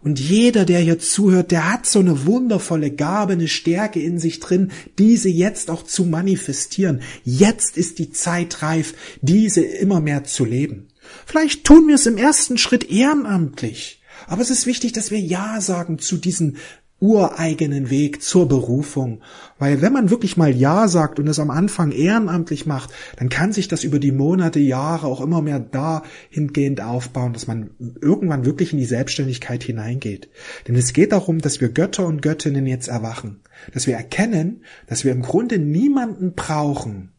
Und 0.02 0.18
jeder, 0.18 0.64
der 0.64 0.80
hier 0.80 0.99
zuhört, 0.99 1.50
der 1.50 1.71
hat 1.71 1.85
so 1.85 1.99
eine 1.99 2.25
wundervolle 2.25 2.92
Gabe, 2.92 3.35
eine 3.35 3.47
Stärke 3.47 4.00
in 4.00 4.18
sich 4.18 4.40
drin, 4.40 4.71
diese 4.99 5.28
jetzt 5.28 5.68
auch 5.71 5.83
zu 5.83 6.06
manifestieren. 6.06 7.02
Jetzt 7.25 7.76
ist 7.76 7.99
die 7.99 8.11
Zeit 8.11 8.62
reif, 8.62 8.95
diese 9.21 9.61
immer 9.61 10.00
mehr 10.00 10.25
zu 10.25 10.47
leben. 10.47 10.88
Vielleicht 11.26 11.64
tun 11.64 11.88
wir 11.88 11.97
es 11.97 12.06
im 12.06 12.16
ersten 12.16 12.56
Schritt 12.56 12.90
ehrenamtlich. 12.90 14.00
Aber 14.26 14.40
es 14.40 14.49
ist 14.49 14.64
wichtig, 14.64 14.95
dass 14.95 15.11
wir 15.11 15.21
Ja 15.21 15.61
sagen 15.61 15.99
zu 15.99 16.16
diesen 16.16 16.56
ureigenen 16.99 17.91
Weg 17.91 18.23
zur 18.23 18.49
Berufung. 18.49 19.21
Weil 19.59 19.83
wenn 19.83 19.93
man 19.93 20.09
wirklich 20.09 20.37
mal 20.37 20.55
Ja 20.55 20.88
sagt 20.88 21.19
und 21.19 21.29
es 21.29 21.38
am 21.38 21.50
Anfang 21.50 21.93
ehrenamtlich 21.93 22.65
macht, 22.65 22.91
dann 23.17 23.29
kann 23.29 23.53
sich 23.53 23.69
das 23.69 23.85
über 23.85 23.99
die 23.99 24.12
Monate, 24.12 24.61
Jahre 24.61 25.07
auch 25.07 25.21
immer 25.21 25.43
mehr 25.43 25.61
dahingehend 25.61 26.81
aufbauen, 26.81 27.35
dass 27.35 27.47
man 27.47 27.71
irgendwann 28.00 28.47
wirklich 28.47 28.73
in 28.73 28.79
die 28.79 28.87
Selbstständigkeit 28.87 29.62
hineingeht. 29.62 30.31
Denn 30.67 30.75
es 30.75 30.95
geht 30.95 31.12
darum, 31.12 31.41
dass 31.41 31.61
wir 31.61 31.69
Götter 31.69 32.07
und 32.07 32.23
Göttinnen 32.23 32.67
jetzt 32.67 32.88
erwachen. 32.88 33.41
Dass 33.75 33.87
wir 33.87 33.95
erkennen, 33.95 34.62
dass 34.87 35.05
wir 35.05 35.12
im 35.12 35.23
Grunde 35.23 35.59
niemanden 35.59 36.33
brauchen. 36.35 37.12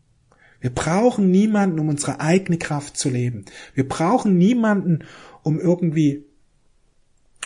Wir 0.60 0.72
brauchen 0.72 1.30
niemanden, 1.30 1.80
um 1.80 1.90
unsere 1.90 2.20
eigene 2.20 2.58
Kraft 2.58 2.98
zu 2.98 3.10
leben. 3.10 3.46
Wir 3.76 3.88
brauchen 3.88 4.38
niemanden, 4.38 5.04
um 5.44 5.60
irgendwie 5.60 6.27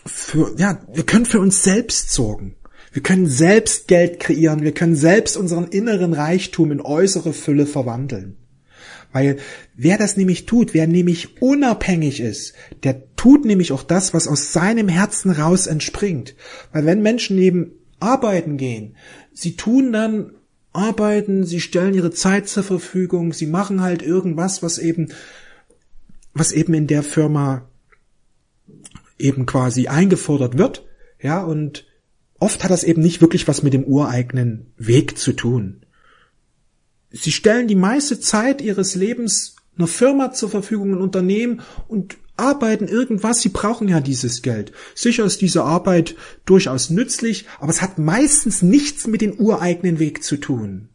für, 0.05 0.55
ja, 0.57 0.81
wir 0.93 1.05
können 1.05 1.25
für 1.25 1.39
uns 1.39 1.63
selbst 1.63 2.11
sorgen. 2.11 2.55
Wir 2.91 3.01
können 3.01 3.27
selbst 3.27 3.87
Geld 3.87 4.19
kreieren, 4.19 4.63
wir 4.63 4.73
können 4.73 4.95
selbst 4.95 5.37
unseren 5.37 5.67
inneren 5.67 6.13
Reichtum 6.13 6.71
in 6.71 6.81
äußere 6.81 7.31
Fülle 7.31 7.65
verwandeln. 7.65 8.35
Weil 9.13 9.37
wer 9.75 9.97
das 9.97 10.17
nämlich 10.17 10.45
tut, 10.45 10.73
wer 10.73 10.87
nämlich 10.87 11.41
unabhängig 11.41 12.19
ist, 12.19 12.53
der 12.83 13.15
tut 13.15 13.45
nämlich 13.45 13.71
auch 13.71 13.83
das, 13.83 14.13
was 14.13 14.27
aus 14.27 14.53
seinem 14.53 14.87
Herzen 14.87 15.31
raus 15.31 15.67
entspringt. 15.67 16.35
Weil 16.71 16.85
wenn 16.85 17.01
Menschen 17.01 17.35
neben 17.35 17.71
arbeiten 17.99 18.57
gehen, 18.57 18.95
sie 19.33 19.55
tun 19.55 19.93
dann 19.93 20.33
arbeiten, 20.73 21.45
sie 21.45 21.59
stellen 21.59 21.93
ihre 21.93 22.11
Zeit 22.11 22.47
zur 22.47 22.63
Verfügung, 22.63 23.33
sie 23.33 23.47
machen 23.47 23.81
halt 23.81 24.01
irgendwas, 24.01 24.63
was 24.63 24.77
eben, 24.77 25.09
was 26.33 26.53
eben 26.53 26.73
in 26.73 26.87
der 26.87 27.03
Firma 27.03 27.69
eben 29.21 29.45
quasi 29.45 29.87
eingefordert 29.87 30.57
wird, 30.57 30.85
ja, 31.21 31.43
und 31.43 31.85
oft 32.39 32.63
hat 32.63 32.71
das 32.71 32.83
eben 32.83 33.01
nicht 33.01 33.21
wirklich 33.21 33.47
was 33.47 33.63
mit 33.63 33.73
dem 33.73 33.83
ureigenen 33.83 34.73
Weg 34.77 35.17
zu 35.17 35.33
tun. 35.33 35.85
Sie 37.11 37.31
stellen 37.31 37.67
die 37.67 37.75
meiste 37.75 38.19
Zeit 38.19 38.61
ihres 38.61 38.95
Lebens 38.95 39.55
einer 39.77 39.87
Firma 39.87 40.31
zur 40.31 40.49
Verfügung, 40.49 40.93
ein 40.93 41.01
Unternehmen 41.01 41.61
und 41.87 42.17
arbeiten 42.37 42.87
irgendwas. 42.87 43.41
Sie 43.41 43.49
brauchen 43.49 43.87
ja 43.87 43.99
dieses 43.99 44.41
Geld. 44.41 44.71
Sicher 44.95 45.25
ist 45.25 45.41
diese 45.41 45.63
Arbeit 45.63 46.15
durchaus 46.45 46.89
nützlich, 46.89 47.45
aber 47.59 47.71
es 47.71 47.81
hat 47.81 47.99
meistens 47.99 48.61
nichts 48.61 49.07
mit 49.07 49.21
dem 49.21 49.33
ureigenen 49.39 49.99
Weg 49.99 50.23
zu 50.23 50.37
tun. 50.37 50.89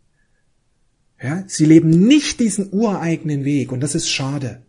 Ja, 1.23 1.45
sie 1.47 1.65
leben 1.65 1.91
nicht 1.91 2.41
diesen 2.41 2.73
ureigenen 2.73 3.45
Weg 3.45 3.73
und 3.73 3.81
das 3.81 3.95
ist 3.95 4.11
schade. 4.11 4.66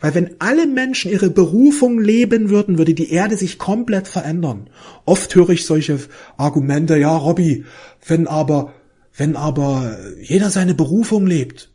Weil 0.00 0.14
wenn 0.14 0.40
alle 0.40 0.66
Menschen 0.66 1.10
ihre 1.10 1.30
Berufung 1.30 1.98
leben 2.00 2.50
würden, 2.50 2.78
würde 2.78 2.94
die 2.94 3.10
Erde 3.10 3.36
sich 3.36 3.58
komplett 3.58 4.08
verändern. 4.08 4.70
Oft 5.04 5.34
höre 5.34 5.50
ich 5.50 5.66
solche 5.66 5.98
Argumente, 6.36 6.96
ja, 6.96 7.16
Robby, 7.16 7.64
wenn 8.06 8.26
aber, 8.26 8.72
wenn 9.16 9.36
aber 9.36 9.98
jeder 10.20 10.50
seine 10.50 10.74
Berufung 10.74 11.26
lebt, 11.26 11.70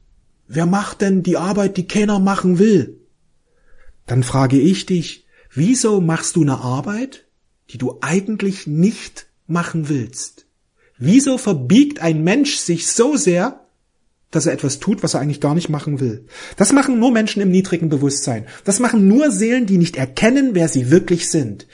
wer 0.48 0.66
macht 0.66 1.02
denn 1.02 1.24
die 1.24 1.38
Arbeit, 1.38 1.78
die 1.78 1.88
keiner 1.88 2.20
machen 2.20 2.60
will? 2.60 3.00
Dann 4.06 4.24
frage 4.24 4.60
ich 4.60 4.86
dich, 4.86 5.26
wieso 5.54 6.02
machst 6.02 6.36
du 6.36 6.42
eine 6.42 6.60
Arbeit, 6.60 7.26
die 7.70 7.78
du 7.78 7.98
eigentlich 8.02 8.68
nicht 8.68 9.28
machen 9.48 9.90
willst? 9.90 10.46
Wieso 10.98 11.38
verbiegt 11.38 12.00
ein 12.00 12.24
Mensch 12.24 12.58
sich 12.58 12.88
so 12.88 13.16
sehr, 13.16 13.63
dass 14.36 14.46
er 14.46 14.54
etwas 14.54 14.80
tut, 14.80 15.04
was 15.04 15.14
er 15.14 15.22
eigentlich 15.22 15.42
gar 15.42 15.56
nicht 15.56 15.70
machen 15.70 16.00
will. 16.00 16.26
Das 16.58 16.74
machen 16.74 17.00
nur 17.00 17.12
Menschen 17.12 17.42
im 17.42 17.52
niedrigen 17.52 17.90
Bewusstsein. 17.90 18.46
Das 18.66 18.80
machen 18.80 19.08
nur 19.08 19.32
Seelen, 19.32 19.66
die 19.66 19.78
nicht 19.78 19.96
erkennen, 19.96 20.50
wer 20.54 20.68
sie 20.68 20.92
wirklich 20.92 21.30
sind. 21.30 21.68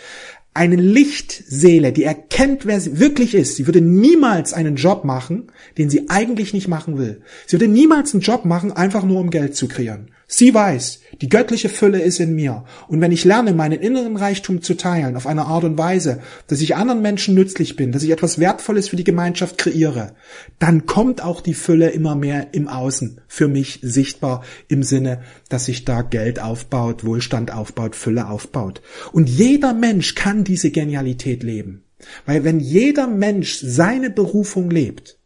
Eine 0.54 0.76
Lichtseele, 0.76 1.94
die 1.94 2.04
erkennt, 2.04 2.66
wer 2.66 2.82
sie 2.82 3.00
wirklich 3.00 3.34
ist, 3.34 3.56
sie 3.56 3.68
würde 3.68 3.82
niemals 3.82 4.54
einen 4.54 4.76
Job 4.76 5.06
machen, 5.06 5.52
den 5.78 5.90
sie 5.90 6.10
eigentlich 6.10 6.54
nicht 6.54 6.68
machen 6.68 6.98
will. 6.98 7.22
Sie 7.48 7.54
würde 7.54 7.68
niemals 7.68 8.14
einen 8.14 8.22
Job 8.22 8.46
machen, 8.46 8.72
einfach 8.72 9.04
nur 9.04 9.20
um 9.20 9.30
Geld 9.30 9.56
zu 9.56 9.68
kreieren. 9.68 10.12
Sie 10.32 10.54
weiß, 10.54 11.00
die 11.22 11.28
göttliche 11.28 11.70
Fülle 11.70 12.04
ist 12.04 12.20
in 12.20 12.36
mir. 12.36 12.64
Und 12.88 13.02
wenn 13.02 13.12
ich 13.12 13.26
lerne, 13.26 13.52
meinen 13.52 13.80
inneren 13.80 14.16
Reichtum 14.16 14.62
zu 14.62 14.76
teilen, 14.76 15.16
auf 15.16 15.26
eine 15.26 15.46
Art 15.46 15.64
und 15.64 15.80
Weise, 15.80 16.22
dass 16.46 16.62
ich 16.62 16.76
anderen 16.76 17.02
Menschen 17.02 17.34
nützlich 17.34 17.76
bin, 17.76 17.92
dass 17.92 18.04
ich 18.04 18.12
etwas 18.12 18.38
Wertvolles 18.38 18.90
für 18.90 18.96
die 18.96 19.04
Gemeinschaft 19.04 19.58
kreiere, 19.58 20.14
dann 20.60 20.86
kommt 20.86 21.24
auch 21.24 21.42
die 21.42 21.56
Fülle 21.56 21.90
immer 21.90 22.14
mehr 22.14 22.54
im 22.54 22.68
Außen 22.68 23.22
für 23.28 23.48
mich 23.48 23.80
sichtbar 23.82 24.44
im 24.68 24.84
Sinne, 24.84 25.24
dass 25.50 25.66
sich 25.66 25.84
da 25.84 26.04
Geld 26.04 26.40
aufbaut, 26.40 27.04
Wohlstand 27.04 27.52
aufbaut, 27.52 27.96
Fülle 27.96 28.30
aufbaut. 28.30 28.84
Und 29.12 29.28
jeder 29.28 29.74
Mensch 29.74 30.14
kann 30.14 30.44
diese 30.44 30.70
Genialität 30.70 31.42
leben. 31.42 31.86
Weil 32.28 32.44
wenn 32.44 32.60
jeder 32.60 33.08
Mensch 33.08 33.60
seine 33.64 34.12
Berufung 34.12 34.70
lebt, 34.70 35.19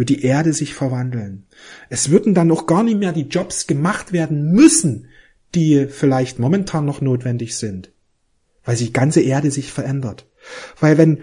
wird 0.00 0.08
die 0.08 0.22
Erde 0.22 0.54
sich 0.54 0.72
verwandeln. 0.72 1.44
Es 1.90 2.10
würden 2.10 2.32
dann 2.32 2.46
noch 2.46 2.64
gar 2.64 2.82
nicht 2.82 2.98
mehr 2.98 3.12
die 3.12 3.28
Jobs 3.28 3.66
gemacht 3.66 4.14
werden 4.14 4.50
müssen, 4.50 5.08
die 5.54 5.88
vielleicht 5.90 6.38
momentan 6.38 6.86
noch 6.86 7.02
notwendig 7.02 7.54
sind, 7.58 7.92
weil 8.64 8.76
die 8.76 8.94
ganze 8.94 9.20
Erde 9.20 9.50
sich 9.50 9.70
verändert. 9.70 10.26
Weil 10.80 10.96
wenn 10.96 11.18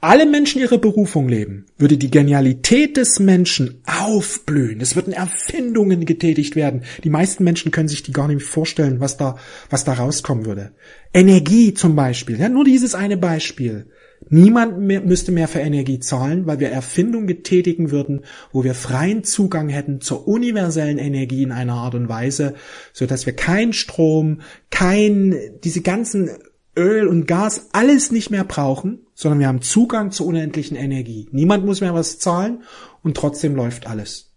alle 0.00 0.24
Menschen 0.24 0.60
ihre 0.60 0.78
Berufung 0.78 1.28
leben, 1.28 1.66
würde 1.76 1.98
die 1.98 2.12
Genialität 2.12 2.96
des 2.96 3.18
Menschen 3.18 3.82
aufblühen. 3.86 4.80
Es 4.80 4.94
würden 4.94 5.12
Erfindungen 5.12 6.06
getätigt 6.06 6.54
werden. 6.54 6.84
Die 7.02 7.10
meisten 7.10 7.42
Menschen 7.42 7.72
können 7.72 7.88
sich 7.88 8.04
die 8.04 8.12
gar 8.12 8.28
nicht 8.28 8.44
vorstellen, 8.44 9.00
was 9.00 9.16
da, 9.16 9.36
was 9.68 9.82
da 9.82 9.94
rauskommen 9.94 10.46
würde. 10.46 10.70
Energie 11.12 11.74
zum 11.74 11.96
Beispiel. 11.96 12.38
Ja, 12.38 12.48
nur 12.48 12.64
dieses 12.64 12.94
eine 12.94 13.16
Beispiel. 13.16 13.88
Niemand 14.28 14.78
mehr, 14.78 15.00
müsste 15.00 15.32
mehr 15.32 15.48
für 15.48 15.60
Energie 15.60 16.00
zahlen, 16.00 16.46
weil 16.46 16.60
wir 16.60 16.70
Erfindungen 16.70 17.26
getätigen 17.26 17.90
würden, 17.90 18.22
wo 18.52 18.64
wir 18.64 18.74
freien 18.74 19.24
Zugang 19.24 19.68
hätten 19.68 20.00
zur 20.00 20.26
universellen 20.26 20.98
Energie 20.98 21.42
in 21.42 21.52
einer 21.52 21.74
Art 21.74 21.94
und 21.94 22.08
Weise, 22.08 22.54
so 22.92 23.06
dass 23.06 23.26
wir 23.26 23.34
kein 23.34 23.72
Strom, 23.72 24.40
kein, 24.70 25.36
diese 25.62 25.82
ganzen 25.82 26.30
Öl 26.76 27.06
und 27.06 27.26
Gas, 27.26 27.68
alles 27.72 28.10
nicht 28.10 28.30
mehr 28.30 28.44
brauchen, 28.44 29.06
sondern 29.14 29.38
wir 29.40 29.48
haben 29.48 29.62
Zugang 29.62 30.10
zur 30.10 30.26
unendlichen 30.26 30.76
Energie. 30.76 31.28
Niemand 31.30 31.64
muss 31.64 31.80
mehr 31.80 31.94
was 31.94 32.18
zahlen 32.18 32.64
und 33.02 33.16
trotzdem 33.16 33.54
läuft 33.54 33.86
alles. 33.86 34.33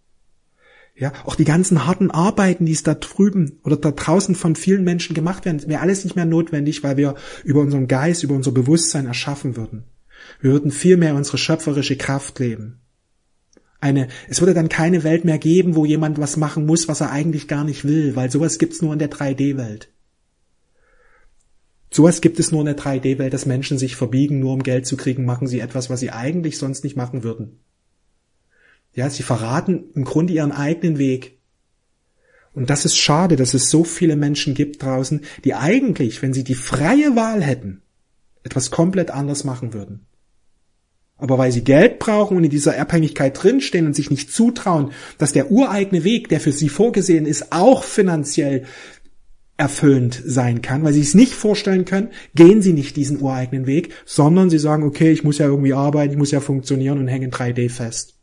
Ja, 0.98 1.12
auch 1.24 1.36
die 1.36 1.44
ganzen 1.44 1.86
harten 1.86 2.10
Arbeiten, 2.10 2.66
die 2.66 2.72
es 2.72 2.82
da 2.82 2.94
drüben 2.94 3.60
oder 3.62 3.76
da 3.76 3.92
draußen 3.92 4.34
von 4.34 4.56
vielen 4.56 4.82
Menschen 4.82 5.14
gemacht 5.14 5.44
werden, 5.44 5.62
wäre 5.68 5.80
alles 5.80 6.02
nicht 6.02 6.16
mehr 6.16 6.24
notwendig, 6.24 6.82
weil 6.82 6.96
wir 6.96 7.14
über 7.44 7.60
unseren 7.60 7.86
Geist, 7.86 8.24
über 8.24 8.34
unser 8.34 8.50
Bewusstsein 8.50 9.06
erschaffen 9.06 9.56
würden. 9.56 9.84
Wir 10.40 10.50
würden 10.50 10.72
viel 10.72 10.96
mehr 10.96 11.14
unsere 11.14 11.38
schöpferische 11.38 11.96
Kraft 11.96 12.40
leben. 12.40 12.80
Eine, 13.80 14.08
es 14.28 14.40
würde 14.40 14.54
dann 14.54 14.68
keine 14.68 15.04
Welt 15.04 15.24
mehr 15.24 15.38
geben, 15.38 15.76
wo 15.76 15.84
jemand 15.84 16.18
was 16.18 16.36
machen 16.36 16.66
muss, 16.66 16.88
was 16.88 17.00
er 17.00 17.12
eigentlich 17.12 17.46
gar 17.46 17.62
nicht 17.62 17.84
will, 17.84 18.16
weil 18.16 18.28
sowas 18.28 18.58
gibt's 18.58 18.82
nur 18.82 18.92
in 18.92 18.98
der 18.98 19.10
3D-Welt. 19.10 19.92
Sowas 21.92 22.20
gibt 22.20 22.40
es 22.40 22.50
nur 22.50 22.62
in 22.62 22.66
der 22.66 22.76
3D-Welt, 22.76 23.32
dass 23.32 23.46
Menschen 23.46 23.78
sich 23.78 23.94
verbiegen, 23.94 24.40
nur 24.40 24.52
um 24.52 24.64
Geld 24.64 24.84
zu 24.84 24.96
kriegen, 24.96 25.24
machen 25.24 25.46
sie 25.46 25.60
etwas, 25.60 25.90
was 25.90 26.00
sie 26.00 26.10
eigentlich 26.10 26.58
sonst 26.58 26.82
nicht 26.82 26.96
machen 26.96 27.22
würden. 27.22 27.60
Ja, 28.92 29.10
sie 29.10 29.22
verraten 29.22 29.84
im 29.94 30.04
Grunde 30.04 30.32
ihren 30.32 30.52
eigenen 30.52 30.98
Weg. 30.98 31.38
Und 32.52 32.70
das 32.70 32.84
ist 32.84 32.96
schade, 32.96 33.36
dass 33.36 33.54
es 33.54 33.70
so 33.70 33.84
viele 33.84 34.16
Menschen 34.16 34.54
gibt 34.54 34.82
draußen, 34.82 35.20
die 35.44 35.54
eigentlich, 35.54 36.22
wenn 36.22 36.32
sie 36.32 36.44
die 36.44 36.54
freie 36.54 37.14
Wahl 37.14 37.42
hätten, 37.42 37.82
etwas 38.42 38.70
komplett 38.70 39.10
anders 39.10 39.44
machen 39.44 39.72
würden. 39.74 40.06
Aber 41.18 41.36
weil 41.36 41.52
sie 41.52 41.64
Geld 41.64 41.98
brauchen 41.98 42.36
und 42.36 42.44
in 42.44 42.50
dieser 42.50 42.78
Abhängigkeit 42.78 43.40
drinstehen 43.40 43.86
und 43.86 43.94
sich 43.94 44.10
nicht 44.10 44.32
zutrauen, 44.32 44.92
dass 45.18 45.32
der 45.32 45.50
ureigene 45.50 46.04
Weg, 46.04 46.28
der 46.28 46.40
für 46.40 46.52
sie 46.52 46.68
vorgesehen 46.68 47.26
ist, 47.26 47.52
auch 47.52 47.82
finanziell 47.82 48.64
erfüllend 49.56 50.22
sein 50.24 50.62
kann, 50.62 50.84
weil 50.84 50.92
sie 50.92 51.00
es 51.00 51.14
nicht 51.14 51.32
vorstellen 51.32 51.84
können, 51.84 52.10
gehen 52.36 52.62
sie 52.62 52.72
nicht 52.72 52.96
diesen 52.96 53.20
ureigenen 53.20 53.66
Weg, 53.66 53.92
sondern 54.06 54.50
sie 54.50 54.60
sagen, 54.60 54.84
okay, 54.84 55.10
ich 55.10 55.24
muss 55.24 55.38
ja 55.38 55.46
irgendwie 55.46 55.74
arbeiten, 55.74 56.12
ich 56.12 56.18
muss 56.18 56.30
ja 56.30 56.38
funktionieren 56.38 56.98
und 56.98 57.08
hängen 57.08 57.32
3D 57.32 57.68
fest. 57.68 58.17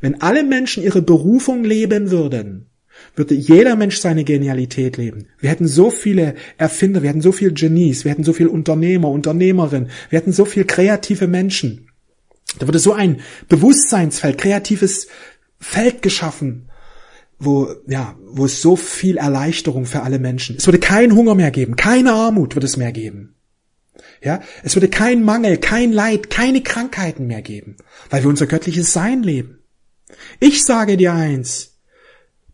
Wenn 0.00 0.20
alle 0.20 0.44
Menschen 0.44 0.82
ihre 0.82 1.02
Berufung 1.02 1.64
leben 1.64 2.10
würden, 2.10 2.66
würde 3.14 3.34
jeder 3.34 3.76
Mensch 3.76 3.98
seine 3.98 4.24
Genialität 4.24 4.96
leben. 4.96 5.26
Wir 5.38 5.50
hätten 5.50 5.66
so 5.66 5.90
viele 5.90 6.34
Erfinder, 6.56 7.02
wir 7.02 7.10
hätten 7.10 7.22
so 7.22 7.32
viele 7.32 7.52
Genies, 7.52 8.04
wir 8.04 8.10
hätten 8.12 8.24
so 8.24 8.32
viele 8.32 8.50
Unternehmer, 8.50 9.08
Unternehmerinnen, 9.08 9.90
wir 10.10 10.18
hätten 10.18 10.32
so 10.32 10.44
viele 10.44 10.66
kreative 10.66 11.26
Menschen. 11.26 11.88
Da 12.58 12.66
würde 12.66 12.78
so 12.78 12.92
ein 12.92 13.20
Bewusstseinsfeld, 13.48 14.38
kreatives 14.38 15.08
Feld 15.58 16.02
geschaffen, 16.02 16.68
wo, 17.38 17.74
ja, 17.86 18.16
wo 18.24 18.44
es 18.44 18.62
so 18.62 18.76
viel 18.76 19.16
Erleichterung 19.16 19.86
für 19.86 20.02
alle 20.02 20.18
Menschen. 20.18 20.56
Es 20.56 20.66
würde 20.66 20.78
keinen 20.78 21.14
Hunger 21.14 21.34
mehr 21.34 21.50
geben, 21.50 21.76
keine 21.76 22.12
Armut 22.12 22.54
würde 22.54 22.66
es 22.66 22.76
mehr 22.76 22.92
geben. 22.92 23.34
Ja, 24.22 24.40
es 24.62 24.76
würde 24.76 24.88
kein 24.88 25.24
Mangel, 25.24 25.58
kein 25.58 25.92
Leid, 25.92 26.30
keine 26.30 26.62
Krankheiten 26.62 27.26
mehr 27.26 27.42
geben, 27.42 27.76
weil 28.10 28.22
wir 28.22 28.30
unser 28.30 28.46
göttliches 28.46 28.92
Sein 28.92 29.22
leben. 29.22 29.61
Ich 30.40 30.64
sage 30.64 30.96
dir 30.96 31.12
eins. 31.12 31.72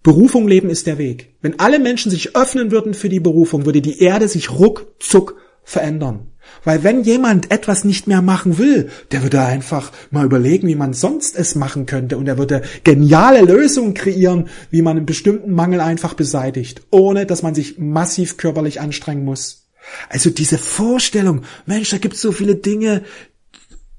Berufung 0.03 0.49
leben 0.49 0.71
ist 0.71 0.87
der 0.87 0.99
Weg. 0.99 1.35
Wenn 1.43 1.59
alle 1.59 1.79
Menschen 1.79 2.11
sich 2.11 2.37
öffnen 2.37 2.71
würden 2.71 2.95
für 2.95 3.09
die 3.09 3.21
Berufung, 3.21 3.67
würde 3.67 3.83
die 3.83 4.01
Erde 4.01 4.29
sich 4.29 4.51
ruckzuck 4.51 5.37
verändern. 5.65 6.29
Weil 6.65 6.83
wenn 6.83 7.03
jemand 7.03 7.51
etwas 7.51 7.85
nicht 7.85 8.07
mehr 8.07 8.23
machen 8.23 8.59
will, 8.59 8.91
der 9.11 9.23
würde 9.23 9.41
einfach 9.43 9.93
mal 10.11 10.25
überlegen, 10.25 10.67
wie 10.67 10.75
man 10.75 10.95
sonst 10.95 11.37
es 11.37 11.55
machen 11.55 11.87
könnte 11.87 12.17
und 12.17 12.27
er 12.27 12.39
würde 12.39 12.63
geniale 12.85 13.43
Lösungen 13.43 13.95
kreieren, 13.95 14.49
wie 14.71 14.83
man 14.83 14.97
einen 14.97 15.07
bestimmten 15.07 15.53
Mangel 15.53 15.81
einfach 15.81 16.15
beseitigt, 16.15 16.83
ohne 16.91 17.27
dass 17.27 17.43
man 17.43 17.55
sich 17.55 17.79
massiv 17.79 18.37
körperlich 18.39 18.81
anstrengen 18.81 19.25
muss. 19.25 19.69
Also 20.09 20.31
diese 20.31 20.59
Vorstellung, 20.59 21.43
Mensch, 21.67 21.91
da 21.91 21.99
gibt's 21.99 22.21
so 22.21 22.33
viele 22.33 22.55
Dinge, 22.55 23.03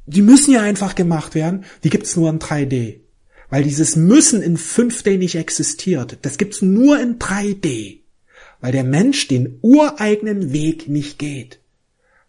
die 0.06 0.22
müssen 0.22 0.54
ja 0.54 0.62
einfach 0.62 0.96
gemacht 0.96 1.36
werden, 1.36 1.66
die 1.84 1.90
gibt's 1.90 2.16
nur 2.16 2.30
in 2.30 2.40
3D. 2.40 3.00
Weil 3.50 3.64
dieses 3.64 3.96
Müssen 3.96 4.42
in 4.42 4.58
5D 4.58 5.18
nicht 5.18 5.36
existiert. 5.36 6.20
Das 6.22 6.38
gibt's 6.38 6.62
nur 6.62 7.00
in 7.00 7.18
3D. 7.18 8.02
Weil 8.62 8.72
der 8.72 8.84
Mensch 8.84 9.28
den 9.28 9.58
ureigenen 9.62 10.54
Weg 10.54 10.88
nicht 10.88 11.18
geht. 11.18 11.60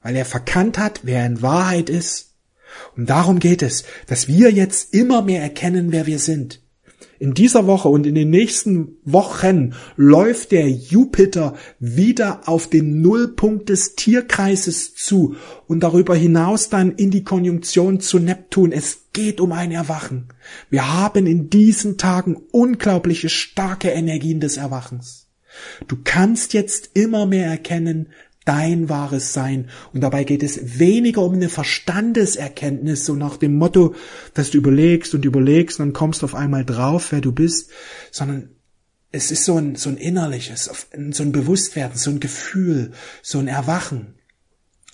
Weil 0.02 0.16
er 0.16 0.24
verkannt 0.24 0.78
hat, 0.78 1.00
wer 1.02 1.26
in 1.26 1.42
Wahrheit 1.42 1.90
ist. 1.90 2.34
Und 2.96 3.10
darum 3.10 3.38
geht 3.38 3.62
es, 3.62 3.84
dass 4.06 4.28
wir 4.28 4.50
jetzt 4.50 4.94
immer 4.94 5.22
mehr 5.22 5.42
erkennen, 5.42 5.92
wer 5.92 6.06
wir 6.06 6.18
sind. 6.18 6.60
In 7.20 7.34
dieser 7.34 7.66
Woche 7.66 7.90
und 7.90 8.06
in 8.06 8.14
den 8.14 8.30
nächsten 8.30 8.96
Wochen 9.04 9.74
läuft 9.94 10.52
der 10.52 10.70
Jupiter 10.70 11.54
wieder 11.78 12.48
auf 12.48 12.66
den 12.70 13.02
Nullpunkt 13.02 13.68
des 13.68 13.94
Tierkreises 13.94 14.94
zu 14.94 15.36
und 15.66 15.80
darüber 15.80 16.16
hinaus 16.16 16.70
dann 16.70 16.92
in 16.92 17.10
die 17.10 17.22
Konjunktion 17.22 18.00
zu 18.00 18.18
Neptun. 18.18 18.72
Es 18.72 19.08
geht 19.12 19.38
um 19.38 19.52
ein 19.52 19.70
Erwachen. 19.70 20.28
Wir 20.70 20.94
haben 20.94 21.26
in 21.26 21.50
diesen 21.50 21.98
Tagen 21.98 22.38
unglaubliche 22.52 23.28
starke 23.28 23.90
Energien 23.90 24.40
des 24.40 24.56
Erwachens. 24.56 25.28
Du 25.88 25.98
kannst 26.02 26.54
jetzt 26.54 26.92
immer 26.94 27.26
mehr 27.26 27.48
erkennen, 27.48 28.08
dein 28.44 28.88
wahres 28.88 29.32
Sein. 29.32 29.68
Und 29.92 30.00
dabei 30.00 30.24
geht 30.24 30.42
es 30.42 30.78
weniger 30.78 31.22
um 31.22 31.34
eine 31.34 31.48
Verstandeserkenntnis, 31.48 33.04
so 33.04 33.14
nach 33.14 33.36
dem 33.36 33.56
Motto, 33.56 33.94
dass 34.34 34.50
du 34.50 34.58
überlegst 34.58 35.14
und 35.14 35.24
überlegst 35.24 35.78
und 35.78 35.86
dann 35.86 35.92
kommst 35.92 36.24
auf 36.24 36.34
einmal 36.34 36.64
drauf, 36.64 37.12
wer 37.12 37.20
du 37.20 37.32
bist, 37.32 37.70
sondern 38.10 38.50
es 39.12 39.30
ist 39.30 39.44
so 39.44 39.56
ein, 39.56 39.74
so 39.76 39.90
ein 39.90 39.96
innerliches, 39.96 40.70
so 41.10 41.22
ein 41.22 41.32
Bewusstwerden, 41.32 41.98
so 41.98 42.10
ein 42.10 42.20
Gefühl, 42.20 42.92
so 43.22 43.38
ein 43.38 43.48
Erwachen 43.48 44.14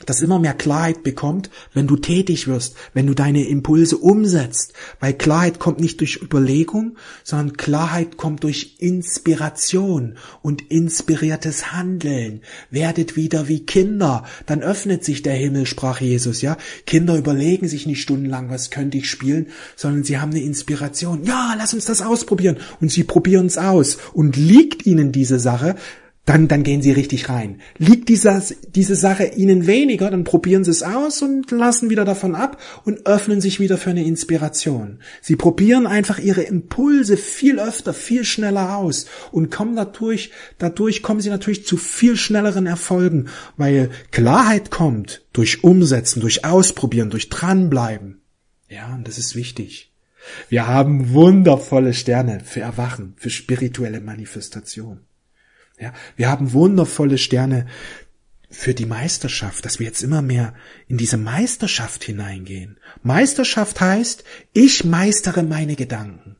das 0.04 0.20
immer 0.20 0.38
mehr 0.38 0.52
Klarheit 0.52 1.02
bekommt, 1.02 1.48
wenn 1.72 1.86
du 1.86 1.96
tätig 1.96 2.46
wirst, 2.46 2.76
wenn 2.92 3.06
du 3.06 3.14
deine 3.14 3.48
Impulse 3.48 3.96
umsetzt. 3.96 4.74
Weil 5.00 5.14
Klarheit 5.14 5.58
kommt 5.58 5.80
nicht 5.80 6.00
durch 6.00 6.20
Überlegung, 6.20 6.98
sondern 7.24 7.56
Klarheit 7.56 8.18
kommt 8.18 8.44
durch 8.44 8.76
Inspiration 8.78 10.18
und 10.42 10.70
inspiriertes 10.70 11.72
Handeln. 11.72 12.42
Werdet 12.70 13.16
wieder 13.16 13.48
wie 13.48 13.64
Kinder, 13.64 14.24
dann 14.44 14.62
öffnet 14.62 15.02
sich 15.02 15.22
der 15.22 15.34
Himmel, 15.34 15.64
sprach 15.64 16.02
Jesus, 16.02 16.42
ja. 16.42 16.58
Kinder 16.84 17.16
überlegen 17.16 17.66
sich 17.66 17.86
nicht 17.86 18.02
stundenlang, 18.02 18.50
was 18.50 18.70
könnte 18.70 18.98
ich 18.98 19.08
spielen, 19.08 19.46
sondern 19.76 20.04
sie 20.04 20.18
haben 20.18 20.32
eine 20.32 20.42
Inspiration. 20.42 21.24
Ja, 21.24 21.54
lass 21.56 21.72
uns 21.72 21.86
das 21.86 22.02
ausprobieren. 22.02 22.58
Und 22.82 22.92
sie 22.92 23.04
probieren 23.04 23.46
es 23.46 23.56
aus. 23.56 23.96
Und 24.12 24.36
liegt 24.36 24.84
ihnen 24.84 25.10
diese 25.10 25.38
Sache, 25.38 25.76
dann, 26.26 26.48
dann 26.48 26.64
gehen 26.64 26.82
sie 26.82 26.90
richtig 26.90 27.28
rein. 27.28 27.60
Liegt 27.78 28.08
dieser, 28.08 28.42
diese 28.74 28.96
Sache 28.96 29.26
ihnen 29.36 29.68
weniger, 29.68 30.10
dann 30.10 30.24
probieren 30.24 30.64
sie 30.64 30.72
es 30.72 30.82
aus 30.82 31.22
und 31.22 31.52
lassen 31.52 31.88
wieder 31.88 32.04
davon 32.04 32.34
ab 32.34 32.60
und 32.84 33.06
öffnen 33.06 33.40
sich 33.40 33.60
wieder 33.60 33.78
für 33.78 33.90
eine 33.90 34.04
Inspiration. 34.04 34.98
Sie 35.22 35.36
probieren 35.36 35.86
einfach 35.86 36.18
ihre 36.18 36.42
Impulse 36.42 37.16
viel 37.16 37.60
öfter, 37.60 37.94
viel 37.94 38.24
schneller 38.24 38.76
aus 38.76 39.06
und 39.30 39.52
kommen 39.52 39.76
dadurch, 39.76 40.32
dadurch 40.58 41.00
kommen 41.00 41.20
sie 41.20 41.30
natürlich 41.30 41.64
zu 41.64 41.76
viel 41.76 42.16
schnelleren 42.16 42.66
Erfolgen, 42.66 43.28
weil 43.56 43.90
Klarheit 44.10 44.72
kommt 44.72 45.24
durch 45.32 45.62
Umsetzen, 45.62 46.20
durch 46.20 46.44
Ausprobieren, 46.44 47.10
durch 47.10 47.28
dranbleiben. 47.28 48.20
Ja, 48.68 48.92
und 48.94 49.06
das 49.06 49.18
ist 49.18 49.36
wichtig. 49.36 49.92
Wir 50.48 50.66
haben 50.66 51.12
wundervolle 51.12 51.94
Sterne 51.94 52.40
für 52.44 52.62
Erwachen, 52.62 53.14
für 53.16 53.30
spirituelle 53.30 54.00
Manifestation. 54.00 55.02
Ja, 55.78 55.92
wir 56.16 56.30
haben 56.30 56.52
wundervolle 56.52 57.18
Sterne 57.18 57.66
für 58.48 58.72
die 58.72 58.86
Meisterschaft, 58.86 59.64
dass 59.64 59.78
wir 59.78 59.86
jetzt 59.86 60.02
immer 60.02 60.22
mehr 60.22 60.54
in 60.88 60.96
diese 60.96 61.18
Meisterschaft 61.18 62.04
hineingehen. 62.04 62.78
Meisterschaft 63.02 63.80
heißt, 63.80 64.24
ich 64.52 64.84
meistere 64.84 65.42
meine 65.42 65.76
Gedanken. 65.76 66.36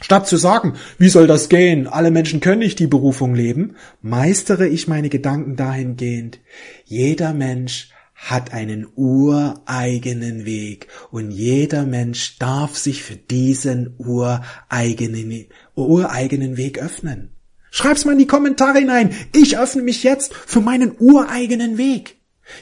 Statt 0.00 0.26
zu 0.26 0.36
sagen, 0.36 0.74
wie 0.98 1.10
soll 1.10 1.28
das 1.28 1.48
gehen? 1.48 1.86
Alle 1.86 2.10
Menschen 2.10 2.40
können 2.40 2.58
nicht 2.58 2.80
die 2.80 2.88
Berufung 2.88 3.36
leben, 3.36 3.76
meistere 4.00 4.66
ich 4.66 4.88
meine 4.88 5.08
Gedanken 5.08 5.54
dahingehend. 5.54 6.40
Jeder 6.84 7.32
Mensch 7.32 7.90
hat 8.14 8.52
einen 8.52 8.88
ureigenen 8.96 10.44
Weg 10.44 10.88
und 11.12 11.30
jeder 11.30 11.86
Mensch 11.86 12.38
darf 12.38 12.76
sich 12.76 13.04
für 13.04 13.16
diesen 13.16 13.94
ureigenen, 13.98 15.46
ureigenen 15.76 16.56
Weg 16.56 16.80
öffnen. 16.80 17.31
Schreib's 17.74 18.04
mal 18.04 18.12
in 18.12 18.18
die 18.18 18.26
Kommentare 18.26 18.80
hinein. 18.80 19.16
Ich 19.34 19.58
öffne 19.58 19.80
mich 19.80 20.02
jetzt 20.02 20.34
für 20.34 20.60
meinen 20.60 20.94
ureigenen 20.98 21.78
Weg. 21.78 22.16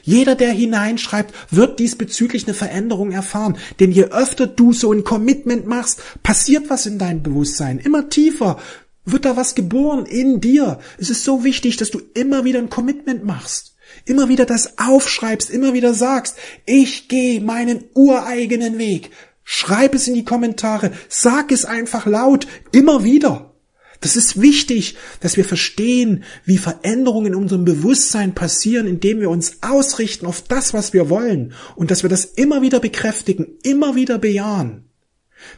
Jeder, 0.05 0.37
der 0.37 0.53
hineinschreibt, 0.53 1.35
wird 1.51 1.81
diesbezüglich 1.81 2.47
eine 2.47 2.55
Veränderung 2.55 3.11
erfahren. 3.11 3.59
Denn 3.81 3.91
je 3.91 4.05
öfter 4.05 4.47
du 4.47 4.73
so 4.73 4.93
ein 4.93 5.03
Commitment 5.03 5.67
machst, 5.67 6.01
passiert 6.23 6.71
was 6.71 6.87
in 6.87 6.99
deinem 6.99 7.25
Bewusstsein. 7.25 7.81
Immer 7.81 8.09
tiefer 8.09 8.61
wird 9.05 9.25
da 9.25 9.37
was 9.37 9.57
geboren 9.57 10.07
in 10.07 10.41
dir. 10.41 10.79
Es 10.97 11.11
ist 11.11 11.25
so 11.25 11.43
wichtig, 11.43 11.77
dass 11.77 11.91
du 11.91 12.01
immer 12.15 12.45
wieder 12.45 12.61
ein 12.61 12.71
Commitment 12.71 13.25
machst. 13.25 13.75
Immer 14.05 14.29
wieder 14.29 14.47
das 14.47 14.79
aufschreibst, 14.79 15.51
immer 15.51 15.75
wieder 15.75 15.93
sagst, 15.93 16.37
ich 16.67 17.09
gehe 17.09 17.41
meinen 17.41 17.83
ureigenen 17.95 18.79
Weg. 18.79 19.11
Schreib 19.43 19.97
es 19.97 20.07
in 20.07 20.15
die 20.15 20.25
Kommentare, 20.25 20.93
sag 21.09 21.51
es 21.51 21.65
einfach 21.65 22.07
laut, 22.07 22.47
immer 22.71 23.03
wieder. 23.03 23.50
Das 24.01 24.17
ist 24.17 24.41
wichtig, 24.41 24.97
dass 25.21 25.37
wir 25.37 25.45
verstehen, 25.45 26.25
wie 26.45 26.57
Veränderungen 26.57 27.35
in 27.35 27.35
unserem 27.35 27.67
Bewusstsein 27.67 28.35
passieren, 28.35 28.87
indem 28.87 29.21
wir 29.21 29.29
uns 29.29 29.59
ausrichten 29.61 30.25
auf 30.25 30.43
das, 30.43 30.73
was 30.73 30.95
wir 30.95 31.11
wollen 31.11 31.53
und 31.77 31.91
dass 31.91 32.03
wir 32.03 32.09
das 32.09 32.25
immer 32.25 32.63
wieder 32.63 32.81
bekräftigen, 32.81 33.59
immer 33.63 33.95
wieder 33.97 34.19
bejahen. 34.19 34.87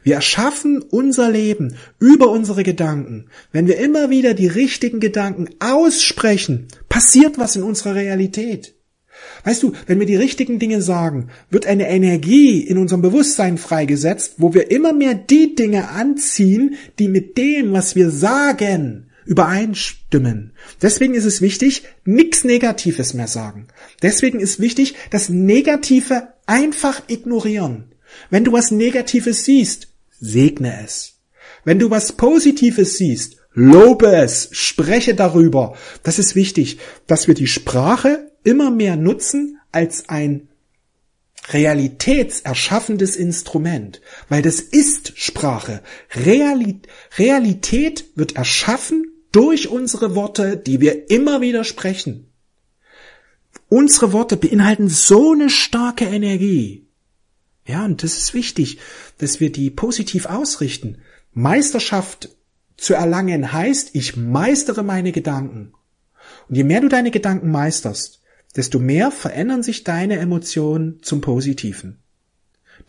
Wir 0.03 0.17
erschaffen 0.17 0.83
unser 0.83 1.31
Leben 1.31 1.77
über 1.99 2.31
unsere 2.31 2.63
Gedanken. 2.63 3.27
Wenn 3.53 3.67
wir 3.67 3.79
immer 3.79 4.11
wieder 4.11 4.35
die 4.35 4.47
richtigen 4.47 5.01
Gedanken 5.01 5.49
aussprechen, 5.61 6.69
passiert 6.89 7.39
was 7.39 7.57
in 7.57 7.63
unserer 7.63 7.95
Realität. 7.95 8.75
Weißt 9.45 9.63
du, 9.63 9.73
wenn 9.87 9.99
wir 9.99 10.07
die 10.07 10.17
richtigen 10.17 10.59
Dinge 10.59 10.83
sagen, 10.83 11.29
wird 11.51 11.67
eine 11.67 11.89
Energie 11.89 12.61
in 12.61 12.79
unserem 12.79 13.03
Bewusstsein 13.03 13.59
freigesetzt, 13.59 14.35
wo 14.39 14.55
wir 14.55 14.71
immer 14.71 14.93
mehr 14.93 15.15
die 15.15 15.55
Dinge 15.55 15.89
anziehen, 15.89 16.77
die 16.99 17.09
mit 17.09 17.37
dem, 17.37 17.73
was 17.73 17.97
wir 17.97 18.11
sagen, 18.11 19.09
übereinstimmen. 19.25 20.53
Deswegen 20.81 21.15
ist 21.15 21.25
es 21.25 21.41
wichtig, 21.41 21.85
nichts 22.05 22.45
Negatives 22.45 23.15
mehr 23.15 23.29
sagen. 23.29 23.69
Deswegen 24.03 24.41
ist 24.41 24.61
wichtig, 24.61 24.95
das 25.11 25.29
Negative 25.29 26.29
einfach 26.47 27.03
ignorieren. 27.09 27.93
Wenn 28.31 28.45
du 28.45 28.53
was 28.53 28.71
Negatives 28.71 29.45
siehst, 29.45 29.89
segne 30.21 30.83
es. 30.85 31.21
Wenn 31.65 31.79
du 31.79 31.91
was 31.91 32.13
Positives 32.13 32.99
siehst, 32.99 33.37
lobe 33.53 34.07
es, 34.07 34.49
spreche 34.53 35.15
darüber. 35.15 35.77
Das 36.03 36.19
ist 36.19 36.35
wichtig, 36.35 36.79
dass 37.07 37.29
wir 37.29 37.35
die 37.35 37.47
Sprache 37.47 38.32
immer 38.45 38.71
mehr 38.71 38.97
nutzen 38.97 39.61
als 39.71 40.09
ein 40.09 40.49
realitätserschaffendes 41.49 43.17
Instrument, 43.17 44.01
weil 44.29 44.43
das 44.43 44.61
ist 44.61 45.13
Sprache. 45.17 45.83
Realität 46.15 48.05
wird 48.15 48.37
erschaffen 48.37 49.11
durch 49.33 49.69
unsere 49.69 50.15
Worte, 50.15 50.57
die 50.57 50.81
wir 50.81 51.11
immer 51.11 51.41
wieder 51.41 51.65
sprechen. 51.65 52.29
Unsere 53.69 54.13
Worte 54.13 54.37
beinhalten 54.37 54.89
so 54.89 55.33
eine 55.33 55.51
starke 55.51 56.05
Energie. 56.05 56.87
Ja, 57.67 57.85
und 57.85 58.03
das 58.03 58.19
ist 58.19 58.35
wichtig, 58.35 58.79
dass 59.19 59.41
wir 59.41 59.51
die 59.51 59.71
positiv 59.71 60.27
ausrichten. 60.27 60.99
Meisterschaft 61.33 62.29
zu 62.77 62.95
erlangen 62.95 63.53
heißt, 63.53 63.91
ich 63.95 64.17
meistere 64.17 64.83
meine 64.83 65.13
Gedanken. 65.13 65.73
Und 66.49 66.57
je 66.57 66.65
mehr 66.65 66.81
du 66.81 66.89
deine 66.89 67.11
Gedanken 67.11 67.51
meisterst, 67.51 68.22
desto 68.57 68.79
mehr 68.79 69.11
verändern 69.11 69.63
sich 69.63 69.85
deine 69.85 70.19
Emotionen 70.19 71.03
zum 71.03 71.21
Positiven. 71.21 71.99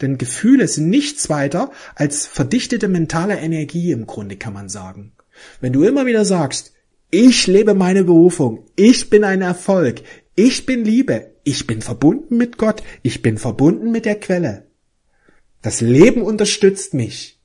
Denn 0.01 0.17
Gefühle 0.17 0.67
sind 0.67 0.89
nichts 0.89 1.29
weiter 1.29 1.71
als 1.95 2.25
verdichtete 2.25 2.87
mentale 2.87 3.37
Energie 3.37 3.91
im 3.91 4.07
Grunde, 4.07 4.37
kann 4.37 4.53
man 4.53 4.69
sagen. 4.69 5.13
Wenn 5.61 5.73
du 5.73 5.83
immer 5.83 6.05
wieder 6.05 6.25
sagst, 6.25 6.73
ich 7.11 7.47
lebe 7.47 7.73
meine 7.73 8.03
Berufung, 8.03 8.65
ich 8.75 9.09
bin 9.09 9.23
ein 9.23 9.41
Erfolg, 9.41 10.01
ich 10.35 10.65
bin 10.65 10.83
Liebe, 10.83 11.31
ich 11.43 11.67
bin 11.67 11.81
verbunden 11.81 12.37
mit 12.37 12.57
Gott, 12.57 12.81
ich 13.03 13.21
bin 13.21 13.37
verbunden 13.37 13.91
mit 13.91 14.05
der 14.05 14.19
Quelle. 14.19 14.67
Das 15.61 15.79
Leben 15.79 16.23
unterstützt 16.23 16.93
mich. 16.93 17.39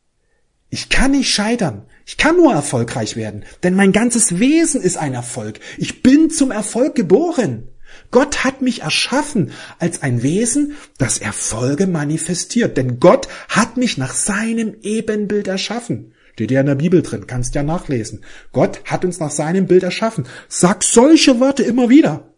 Ich 0.70 0.88
kann 0.88 1.12
nicht 1.12 1.30
scheitern. 1.30 1.86
Ich 2.04 2.16
kann 2.16 2.36
nur 2.36 2.52
erfolgreich 2.52 3.16
werden, 3.16 3.44
denn 3.62 3.74
mein 3.74 3.92
ganzes 3.92 4.38
Wesen 4.38 4.80
ist 4.80 4.96
ein 4.96 5.12
Erfolg. 5.12 5.60
Ich 5.76 6.02
bin 6.02 6.30
zum 6.30 6.50
Erfolg 6.50 6.94
geboren. 6.94 7.68
Gott 8.10 8.44
hat 8.44 8.62
mich 8.62 8.82
erschaffen 8.82 9.52
als 9.78 10.02
ein 10.02 10.22
Wesen, 10.22 10.74
das 10.98 11.18
Erfolge 11.18 11.86
manifestiert. 11.86 12.76
Denn 12.76 13.00
Gott 13.00 13.28
hat 13.48 13.76
mich 13.76 13.98
nach 13.98 14.14
seinem 14.14 14.76
Ebenbild 14.82 15.48
erschaffen. 15.48 16.14
Steht 16.32 16.50
ja 16.52 16.60
in 16.60 16.66
der 16.66 16.76
Bibel 16.76 17.02
drin, 17.02 17.26
kannst 17.26 17.54
ja 17.54 17.62
nachlesen. 17.62 18.24
Gott 18.52 18.82
hat 18.84 19.04
uns 19.04 19.18
nach 19.18 19.30
seinem 19.30 19.66
Bild 19.66 19.82
erschaffen. 19.82 20.26
Sag 20.48 20.84
solche 20.84 21.40
Worte 21.40 21.64
immer 21.64 21.88
wieder. 21.88 22.32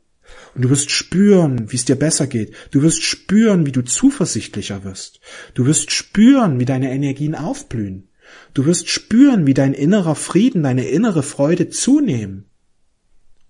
Und 0.55 0.63
du 0.63 0.71
wirst 0.71 0.91
spüren, 0.91 1.71
wie 1.71 1.77
es 1.77 1.85
dir 1.85 1.97
besser 1.97 2.27
geht. 2.27 2.55
Du 2.71 2.83
wirst 2.83 3.03
spüren, 3.03 3.67
wie 3.67 3.73
du 3.73 3.83
zuversichtlicher 3.83 4.85
wirst. 4.85 5.21
Du 5.55 5.67
wirst 5.67 5.93
spüren, 5.93 6.59
wie 6.59 6.65
deine 6.65 6.91
Energien 6.91 7.35
aufblühen. 7.35 8.09
Du 8.55 8.65
wirst 8.67 8.89
spüren, 8.89 9.47
wie 9.47 9.55
dein 9.55 9.75
innerer 9.75 10.15
Frieden, 10.15 10.63
deine 10.63 10.89
innere 10.89 11.23
Freude 11.23 11.69
zunehmen. 11.69 12.50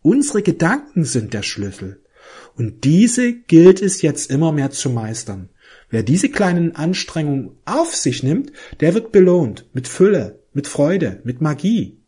Unsere 0.03 0.43
Gedanken 0.43 1.05
sind 1.05 1.35
der 1.35 1.43
Schlüssel. 1.43 2.01
Und 2.57 2.85
diese 2.85 3.33
gilt 3.33 3.83
es 3.83 4.03
jetzt 4.03 4.31
immer 4.31 4.53
mehr 4.53 4.71
zu 4.71 4.91
meistern. 4.91 5.51
Wer 5.89 6.03
diese 6.03 6.29
kleinen 6.29 6.75
Anstrengungen 6.77 7.51
auf 7.65 7.95
sich 7.95 8.23
nimmt, 8.23 8.53
der 8.81 8.95
wird 8.95 9.13
belohnt 9.13 9.67
mit 9.73 9.89
Fülle, 9.89 10.41
mit 10.53 10.67
Freude, 10.67 11.21
mit 11.25 11.41
Magie. 11.41 11.99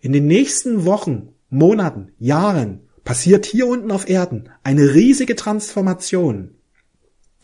In 0.00 0.12
den 0.12 0.26
nächsten 0.26 0.84
Wochen, 0.84 1.28
Monaten, 1.50 2.12
Jahren 2.18 2.80
passiert 3.04 3.46
hier 3.46 3.66
unten 3.66 3.90
auf 3.90 4.08
Erden 4.08 4.50
eine 4.62 4.94
riesige 4.94 5.36
Transformation. 5.36 6.50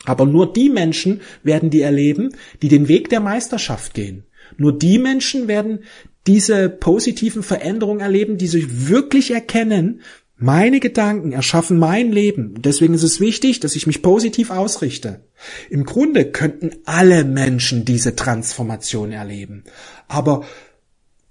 Aber 0.03 0.25
nur 0.25 0.53
die 0.53 0.69
Menschen 0.69 1.21
werden 1.43 1.69
die 1.69 1.81
erleben, 1.81 2.35
die 2.61 2.67
den 2.67 2.87
Weg 2.87 3.09
der 3.09 3.21
Meisterschaft 3.21 3.93
gehen. 3.93 4.25
Nur 4.57 4.77
die 4.77 4.99
Menschen 4.99 5.47
werden 5.47 5.79
diese 6.27 6.69
positiven 6.69 7.43
Veränderungen 7.43 8.01
erleben, 8.01 8.37
die 8.37 8.47
sich 8.47 8.87
wirklich 8.87 9.31
erkennen, 9.31 10.01
meine 10.37 10.79
Gedanken 10.79 11.31
erschaffen 11.31 11.77
mein 11.77 12.11
Leben. 12.11 12.61
Deswegen 12.61 12.93
ist 12.93 13.03
es 13.03 13.21
wichtig, 13.21 13.61
dass 13.61 13.75
ich 13.75 13.87
mich 13.87 14.01
positiv 14.01 14.49
ausrichte. 14.49 15.21
Im 15.69 15.85
Grunde 15.85 16.25
könnten 16.25 16.71
alle 16.83 17.23
Menschen 17.23 17.85
diese 17.85 18.15
Transformation 18.15 19.11
erleben. 19.11 19.63
Aber 20.07 20.43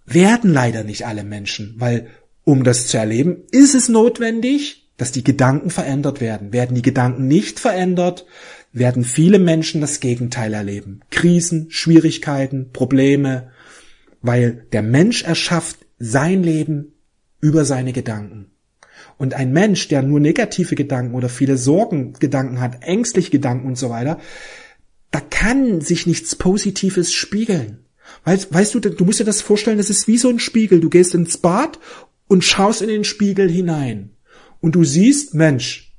werden 0.07 0.53
leider 0.53 0.85
nicht 0.85 1.07
alle 1.07 1.25
Menschen, 1.25 1.75
weil 1.79 2.09
um 2.45 2.65
das 2.65 2.87
zu 2.87 2.97
erleben, 2.97 3.43
ist 3.51 3.75
es 3.75 3.89
notwendig, 3.89 4.89
dass 4.97 5.13
die 5.13 5.25
Gedanken 5.25 5.71
verändert 5.71 6.21
werden. 6.21 6.53
Werden 6.53 6.77
die 6.77 6.83
Gedanken 6.83 7.27
nicht 7.27 7.59
verändert, 7.59 8.27
werden 8.73 9.05
viele 9.05 9.39
Menschen 9.39 9.81
das 9.81 10.01
Gegenteil 10.01 10.55
erleben. 10.55 11.01
Krisen, 11.11 11.67
Schwierigkeiten, 11.71 12.71
Probleme, 12.73 13.51
weil 14.25 14.67
der 14.73 14.81
Mensch 14.81 15.23
erschafft 15.23 15.81
sein 15.99 16.43
Leben 16.43 16.95
über 17.43 17.67
seine 17.67 17.93
Gedanken. 17.93 18.47
Und 19.19 19.35
ein 19.35 19.53
Mensch, 19.53 19.89
der 19.89 20.01
nur 20.01 20.19
negative 20.19 20.75
Gedanken 20.75 21.15
oder 21.15 21.29
viele 21.29 21.59
Sorgengedanken 21.59 22.59
hat, 22.59 22.83
ängstliche 22.83 23.31
Gedanken 23.31 23.67
und 23.69 23.77
so 23.77 23.91
weiter, 23.91 24.19
da 25.11 25.21
kann 25.21 25.83
sich 25.83 26.07
nichts 26.07 26.37
Positives 26.37 27.13
spiegeln. 27.13 27.85
Weißt, 28.25 28.53
weißt 28.53 28.75
du, 28.75 28.81
du 28.81 29.05
musst 29.05 29.21
dir 29.21 29.25
das 29.25 29.43
vorstellen, 29.43 29.77
das 29.77 29.91
ist 29.91 30.09
wie 30.09 30.17
so 30.17 30.31
ein 30.31 30.39
Spiegel. 30.39 30.81
Du 30.81 30.89
gehst 30.89 31.15
ins 31.15 31.37
Bad 31.37 31.79
und 32.27 32.45
schaust 32.45 32.81
in 32.81 32.89
den 32.89 33.05
Spiegel 33.05 33.51
hinein. 33.51 34.17
Und 34.61 34.75
du 34.75 34.85
siehst, 34.85 35.35
Mensch, 35.35 35.95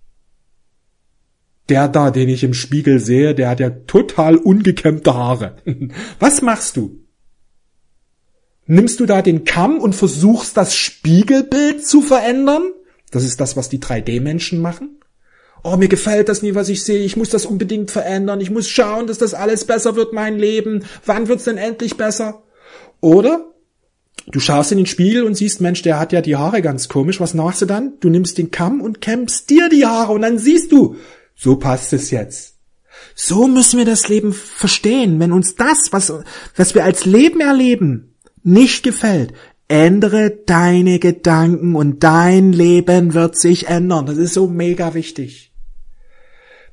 der 1.69 1.87
da, 1.89 2.09
den 2.09 2.29
ich 2.29 2.43
im 2.43 2.55
Spiegel 2.55 2.99
sehe, 2.99 3.35
der 3.35 3.49
hat 3.49 3.59
ja 3.59 3.69
total 3.69 4.35
ungekämmte 4.35 5.13
Haare. 5.13 5.57
Was 6.19 6.41
machst 6.41 6.75
du? 6.75 7.04
Nimmst 8.67 8.99
du 8.99 9.05
da 9.05 9.21
den 9.21 9.43
Kamm 9.43 9.79
und 9.79 9.95
versuchst 9.95 10.57
das 10.57 10.75
Spiegelbild 10.75 11.85
zu 11.85 12.01
verändern? 12.01 12.63
Das 13.11 13.23
ist 13.23 13.39
das, 13.39 13.55
was 13.55 13.69
die 13.69 13.79
3D-Menschen 13.79 14.59
machen. 14.61 14.99
Oh, 15.63 15.77
mir 15.77 15.87
gefällt 15.87 16.29
das 16.29 16.41
nie, 16.41 16.55
was 16.55 16.69
ich 16.69 16.83
sehe. 16.83 17.03
Ich 17.03 17.17
muss 17.17 17.29
das 17.29 17.45
unbedingt 17.45 17.91
verändern. 17.91 18.41
Ich 18.41 18.51
muss 18.51 18.67
schauen, 18.67 19.07
dass 19.07 19.17
das 19.17 19.33
alles 19.33 19.65
besser 19.65 19.95
wird, 19.95 20.13
mein 20.13 20.37
Leben. 20.37 20.85
Wann 21.05 21.27
wird's 21.27 21.45
denn 21.45 21.57
endlich 21.57 21.97
besser? 21.97 22.43
Oder 23.01 23.51
du 24.27 24.39
schaust 24.39 24.71
in 24.71 24.77
den 24.77 24.85
Spiegel 24.85 25.23
und 25.23 25.35
siehst, 25.35 25.61
Mensch, 25.61 25.81
der 25.81 25.99
hat 25.99 26.11
ja 26.11 26.21
die 26.21 26.35
Haare 26.35 26.61
ganz 26.61 26.87
komisch. 26.87 27.19
Was 27.19 27.33
machst 27.33 27.61
du 27.61 27.65
dann? 27.65 27.93
Du 27.99 28.09
nimmst 28.09 28.37
den 28.37 28.51
Kamm 28.51 28.81
und 28.81 29.01
kämmst 29.01 29.49
dir 29.49 29.69
die 29.69 29.85
Haare 29.85 30.13
und 30.13 30.21
dann 30.21 30.39
siehst 30.39 30.71
du, 30.71 30.95
so 31.35 31.55
passt 31.57 31.93
es 31.93 32.11
jetzt. 32.11 32.55
So 33.15 33.47
müssen 33.47 33.77
wir 33.77 33.85
das 33.85 34.07
Leben 34.07 34.33
verstehen. 34.33 35.19
Wenn 35.19 35.31
uns 35.31 35.55
das, 35.55 35.91
was, 35.91 36.11
was 36.55 36.75
wir 36.75 36.83
als 36.83 37.05
Leben 37.05 37.41
erleben, 37.41 38.14
nicht 38.45 38.83
gefällt, 38.83 39.33
ändere 39.67 40.31
deine 40.45 40.99
Gedanken 40.99 41.75
und 41.75 42.03
dein 42.03 42.53
Leben 42.53 43.13
wird 43.13 43.37
sich 43.37 43.67
ändern. 43.67 44.05
Das 44.05 44.17
ist 44.17 44.33
so 44.33 44.47
mega 44.47 44.93
wichtig. 44.93 45.51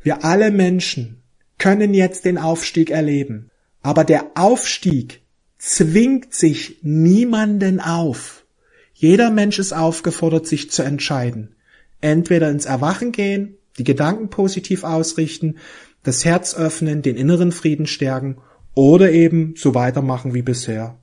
Wir 0.02 0.24
alle 0.24 0.50
Menschen 0.50 1.22
können 1.58 1.94
jetzt 1.94 2.24
den 2.24 2.38
Aufstieg 2.38 2.90
erleben. 2.90 3.50
Aber 3.82 4.04
der 4.04 4.32
Aufstieg 4.34 5.22
zwingt 5.58 6.34
sich 6.34 6.78
niemanden 6.82 7.80
auf. 7.80 8.44
Jeder 8.92 9.30
Mensch 9.30 9.58
ist 9.58 9.72
aufgefordert, 9.72 10.46
sich 10.46 10.70
zu 10.70 10.82
entscheiden. 10.82 11.54
Entweder 12.00 12.50
ins 12.50 12.66
Erwachen 12.66 13.12
gehen 13.12 13.56
die 13.78 13.84
Gedanken 13.84 14.28
positiv 14.28 14.84
ausrichten, 14.84 15.56
das 16.02 16.24
Herz 16.24 16.54
öffnen, 16.54 17.02
den 17.02 17.16
inneren 17.16 17.52
Frieden 17.52 17.86
stärken 17.86 18.38
oder 18.74 19.10
eben 19.10 19.54
so 19.56 19.74
weitermachen 19.74 20.34
wie 20.34 20.42
bisher. 20.42 20.98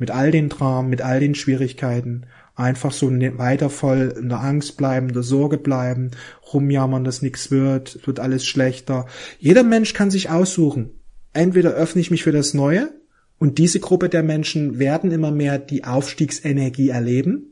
Mit 0.00 0.10
all 0.10 0.32
den 0.32 0.48
Dramen, 0.48 0.90
mit 0.90 1.02
all 1.02 1.20
den 1.20 1.36
Schwierigkeiten, 1.36 2.26
einfach 2.56 2.90
so 2.90 3.10
ne, 3.10 3.38
weiter 3.38 3.70
voll 3.70 4.14
in 4.18 4.30
der 4.30 4.40
Angst 4.40 4.76
bleiben, 4.76 5.08
in 5.08 5.14
der 5.14 5.22
Sorge 5.22 5.58
bleiben, 5.58 6.10
rumjammern, 6.52 7.04
dass 7.04 7.22
nichts 7.22 7.50
wird, 7.50 7.94
es 7.94 8.06
wird 8.06 8.18
alles 8.18 8.44
schlechter. 8.44 9.06
Jeder 9.38 9.62
Mensch 9.62 9.92
kann 9.92 10.10
sich 10.10 10.30
aussuchen. 10.30 10.90
Entweder 11.32 11.70
öffne 11.70 12.00
ich 12.00 12.10
mich 12.10 12.24
für 12.24 12.32
das 12.32 12.54
Neue 12.54 12.90
und 13.38 13.58
diese 13.58 13.78
Gruppe 13.78 14.08
der 14.08 14.22
Menschen 14.22 14.78
werden 14.78 15.12
immer 15.12 15.30
mehr 15.30 15.58
die 15.58 15.84
Aufstiegsenergie 15.84 16.88
erleben 16.88 17.49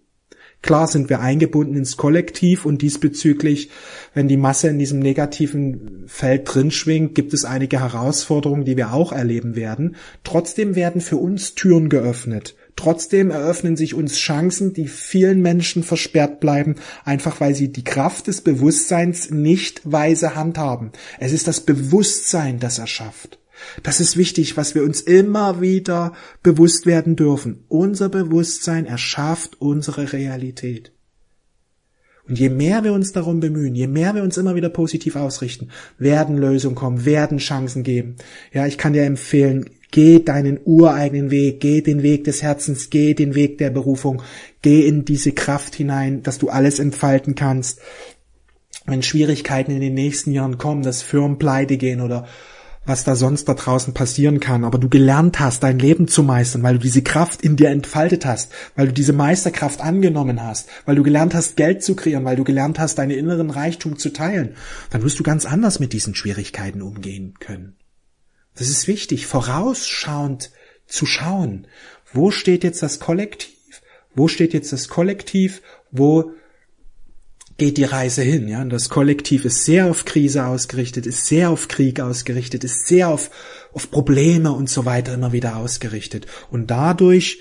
Klar 0.60 0.88
sind 0.88 1.08
wir 1.08 1.20
eingebunden 1.20 1.76
ins 1.76 1.96
Kollektiv 1.96 2.66
und 2.66 2.82
diesbezüglich, 2.82 3.70
wenn 4.12 4.26
die 4.26 4.36
Masse 4.36 4.68
in 4.68 4.78
diesem 4.78 4.98
negativen 4.98 6.04
Feld 6.06 6.52
drin 6.52 6.72
schwingt, 6.72 7.14
gibt 7.14 7.32
es 7.32 7.44
einige 7.44 7.80
Herausforderungen, 7.80 8.64
die 8.64 8.76
wir 8.76 8.92
auch 8.92 9.12
erleben 9.12 9.54
werden. 9.54 9.96
Trotzdem 10.24 10.74
werden 10.74 11.00
für 11.00 11.16
uns 11.16 11.54
Türen 11.54 11.88
geöffnet. 11.88 12.56
Trotzdem 12.74 13.30
eröffnen 13.30 13.76
sich 13.76 13.94
uns 13.94 14.16
Chancen, 14.16 14.72
die 14.72 14.88
vielen 14.88 15.42
Menschen 15.42 15.84
versperrt 15.84 16.40
bleiben, 16.40 16.74
einfach 17.04 17.40
weil 17.40 17.54
sie 17.54 17.72
die 17.72 17.84
Kraft 17.84 18.26
des 18.26 18.40
Bewusstseins 18.40 19.30
nicht 19.30 19.80
weise 19.84 20.34
handhaben. 20.34 20.92
Es 21.18 21.32
ist 21.32 21.48
das 21.48 21.60
Bewusstsein, 21.60 22.58
das 22.58 22.78
erschafft. 22.78 23.38
Das 23.82 24.00
ist 24.00 24.16
wichtig, 24.16 24.56
was 24.56 24.74
wir 24.74 24.82
uns 24.82 25.00
immer 25.00 25.60
wieder 25.60 26.12
bewusst 26.42 26.86
werden 26.86 27.16
dürfen. 27.16 27.64
Unser 27.68 28.08
Bewusstsein 28.08 28.86
erschafft 28.86 29.60
unsere 29.60 30.12
Realität. 30.12 30.92
Und 32.28 32.38
je 32.38 32.50
mehr 32.50 32.84
wir 32.84 32.92
uns 32.92 33.12
darum 33.12 33.40
bemühen, 33.40 33.74
je 33.74 33.86
mehr 33.86 34.14
wir 34.14 34.22
uns 34.22 34.36
immer 34.36 34.54
wieder 34.54 34.68
positiv 34.68 35.16
ausrichten, 35.16 35.68
werden 35.96 36.36
Lösungen 36.36 36.74
kommen, 36.74 37.06
werden 37.06 37.38
Chancen 37.38 37.82
geben. 37.82 38.16
Ja, 38.52 38.66
ich 38.66 38.76
kann 38.76 38.92
dir 38.92 39.04
empfehlen, 39.04 39.70
geh 39.90 40.18
deinen 40.18 40.60
ureigenen 40.62 41.30
Weg, 41.30 41.60
geh 41.60 41.80
den 41.80 42.02
Weg 42.02 42.24
des 42.24 42.42
Herzens, 42.42 42.90
geh 42.90 43.14
den 43.14 43.34
Weg 43.34 43.56
der 43.56 43.70
Berufung, 43.70 44.22
geh 44.60 44.86
in 44.86 45.06
diese 45.06 45.32
Kraft 45.32 45.74
hinein, 45.74 46.22
dass 46.22 46.36
du 46.36 46.50
alles 46.50 46.78
entfalten 46.78 47.34
kannst. 47.34 47.80
Wenn 48.84 49.02
Schwierigkeiten 49.02 49.70
in 49.70 49.80
den 49.80 49.94
nächsten 49.94 50.32
Jahren 50.32 50.58
kommen, 50.58 50.82
dass 50.82 51.02
Firmen 51.02 51.38
pleite 51.38 51.78
gehen 51.78 52.02
oder 52.02 52.26
was 52.84 53.04
da 53.04 53.16
sonst 53.16 53.48
da 53.48 53.54
draußen 53.54 53.94
passieren 53.94 54.40
kann, 54.40 54.64
aber 54.64 54.78
du 54.78 54.88
gelernt 54.88 55.40
hast, 55.40 55.62
dein 55.62 55.78
Leben 55.78 56.08
zu 56.08 56.22
meistern, 56.22 56.62
weil 56.62 56.74
du 56.74 56.80
diese 56.80 57.02
Kraft 57.02 57.42
in 57.42 57.56
dir 57.56 57.68
entfaltet 57.68 58.24
hast, 58.24 58.52
weil 58.76 58.86
du 58.86 58.92
diese 58.92 59.12
Meisterkraft 59.12 59.80
angenommen 59.80 60.42
hast, 60.42 60.68
weil 60.86 60.96
du 60.96 61.02
gelernt 61.02 61.34
hast, 61.34 61.56
Geld 61.56 61.82
zu 61.82 61.94
kreieren, 61.94 62.24
weil 62.24 62.36
du 62.36 62.44
gelernt 62.44 62.78
hast, 62.78 62.96
deine 62.96 63.14
inneren 63.14 63.50
Reichtum 63.50 63.98
zu 63.98 64.10
teilen, 64.10 64.54
dann 64.90 65.02
wirst 65.02 65.18
du 65.18 65.22
ganz 65.22 65.44
anders 65.44 65.80
mit 65.80 65.92
diesen 65.92 66.14
Schwierigkeiten 66.14 66.82
umgehen 66.82 67.34
können. 67.40 67.76
Das 68.54 68.68
ist 68.68 68.88
wichtig, 68.88 69.26
vorausschauend 69.26 70.50
zu 70.86 71.06
schauen, 71.06 71.66
wo 72.12 72.30
steht 72.30 72.64
jetzt 72.64 72.82
das 72.82 72.98
Kollektiv, 72.98 73.82
wo 74.14 74.28
steht 74.28 74.54
jetzt 74.54 74.72
das 74.72 74.88
Kollektiv, 74.88 75.62
wo 75.90 76.32
geht 77.58 77.76
die 77.76 77.84
Reise 77.84 78.22
hin. 78.22 78.48
Ja, 78.48 78.62
und 78.62 78.70
das 78.70 78.88
Kollektiv 78.88 79.44
ist 79.44 79.64
sehr 79.64 79.86
auf 79.86 80.04
Krise 80.04 80.46
ausgerichtet, 80.46 81.06
ist 81.06 81.26
sehr 81.26 81.50
auf 81.50 81.68
Krieg 81.68 82.00
ausgerichtet, 82.00 82.64
ist 82.64 82.86
sehr 82.86 83.08
auf 83.08 83.30
auf 83.72 83.90
Probleme 83.90 84.52
und 84.52 84.70
so 84.70 84.86
weiter 84.86 85.14
immer 85.14 85.32
wieder 85.32 85.56
ausgerichtet. 85.56 86.26
Und 86.50 86.70
dadurch 86.70 87.40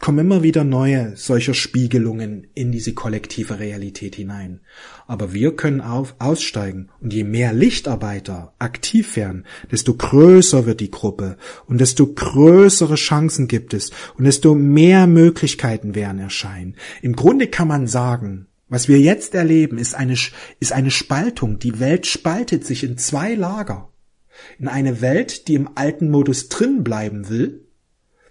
kommen 0.00 0.18
immer 0.18 0.42
wieder 0.42 0.64
neue 0.64 1.16
solcher 1.16 1.54
Spiegelungen 1.54 2.48
in 2.54 2.72
diese 2.72 2.92
kollektive 2.92 3.60
Realität 3.60 4.16
hinein. 4.16 4.60
Aber 5.06 5.32
wir 5.32 5.54
können 5.54 5.80
auf, 5.80 6.16
aussteigen 6.18 6.88
und 7.00 7.12
je 7.12 7.22
mehr 7.22 7.52
Lichtarbeiter 7.52 8.54
aktiv 8.58 9.14
werden, 9.14 9.44
desto 9.70 9.94
größer 9.94 10.66
wird 10.66 10.80
die 10.80 10.90
Gruppe 10.90 11.36
und 11.66 11.80
desto 11.80 12.06
größere 12.06 12.96
Chancen 12.96 13.46
gibt 13.46 13.74
es 13.74 13.92
und 14.18 14.24
desto 14.24 14.56
mehr 14.56 15.06
Möglichkeiten 15.06 15.94
werden 15.94 16.18
erscheinen. 16.18 16.74
Im 17.02 17.14
Grunde 17.14 17.46
kann 17.46 17.68
man 17.68 17.86
sagen, 17.86 18.48
was 18.72 18.88
wir 18.88 18.98
jetzt 18.98 19.34
erleben, 19.34 19.76
ist 19.76 19.94
eine, 19.94 20.14
ist 20.58 20.72
eine 20.72 20.90
Spaltung. 20.90 21.58
Die 21.58 21.78
Welt 21.78 22.06
spaltet 22.06 22.64
sich 22.64 22.84
in 22.84 22.96
zwei 22.96 23.34
Lager. 23.34 23.90
In 24.58 24.66
eine 24.66 25.02
Welt, 25.02 25.46
die 25.46 25.56
im 25.56 25.68
alten 25.74 26.10
Modus 26.10 26.48
drin 26.48 26.82
bleiben 26.82 27.28
will, 27.28 27.66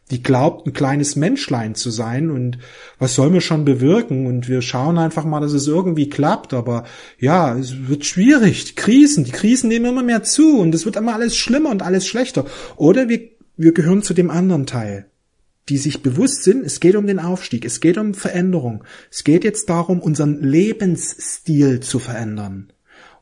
die 0.09 0.23
glaubt, 0.23 0.65
ein 0.65 0.73
kleines 0.73 1.15
Menschlein 1.15 1.75
zu 1.75 1.91
sein 1.91 2.31
und 2.31 2.57
was 2.97 3.13
soll 3.13 3.29
man 3.29 3.41
schon 3.41 3.65
bewirken 3.65 4.25
und 4.25 4.49
wir 4.49 4.63
schauen 4.63 4.97
einfach 4.97 5.25
mal, 5.25 5.41
dass 5.41 5.53
es 5.53 5.67
irgendwie 5.67 6.09
klappt, 6.09 6.55
aber 6.55 6.85
ja, 7.19 7.55
es 7.55 7.87
wird 7.87 8.03
schwierig. 8.05 8.65
Die 8.65 8.75
Krisen, 8.75 9.25
die 9.25 9.31
Krisen 9.31 9.67
nehmen 9.67 9.85
immer 9.85 10.01
mehr 10.01 10.23
zu 10.23 10.57
und 10.57 10.73
es 10.73 10.85
wird 10.85 10.95
immer 10.95 11.13
alles 11.13 11.37
schlimmer 11.37 11.69
und 11.69 11.83
alles 11.83 12.07
schlechter. 12.07 12.45
Oder 12.77 13.09
wir, 13.09 13.29
wir 13.57 13.73
gehören 13.73 14.01
zu 14.01 14.15
dem 14.15 14.31
anderen 14.31 14.65
Teil, 14.65 15.05
die 15.69 15.77
sich 15.77 16.01
bewusst 16.01 16.43
sind, 16.43 16.65
es 16.65 16.79
geht 16.79 16.95
um 16.95 17.07
den 17.07 17.19
Aufstieg, 17.19 17.65
es 17.65 17.79
geht 17.79 17.97
um 17.97 18.13
Veränderung, 18.13 18.83
es 19.09 19.23
geht 19.23 19.43
jetzt 19.43 19.69
darum, 19.69 19.99
unseren 19.99 20.41
Lebensstil 20.41 21.79
zu 21.79 21.99
verändern, 21.99 22.73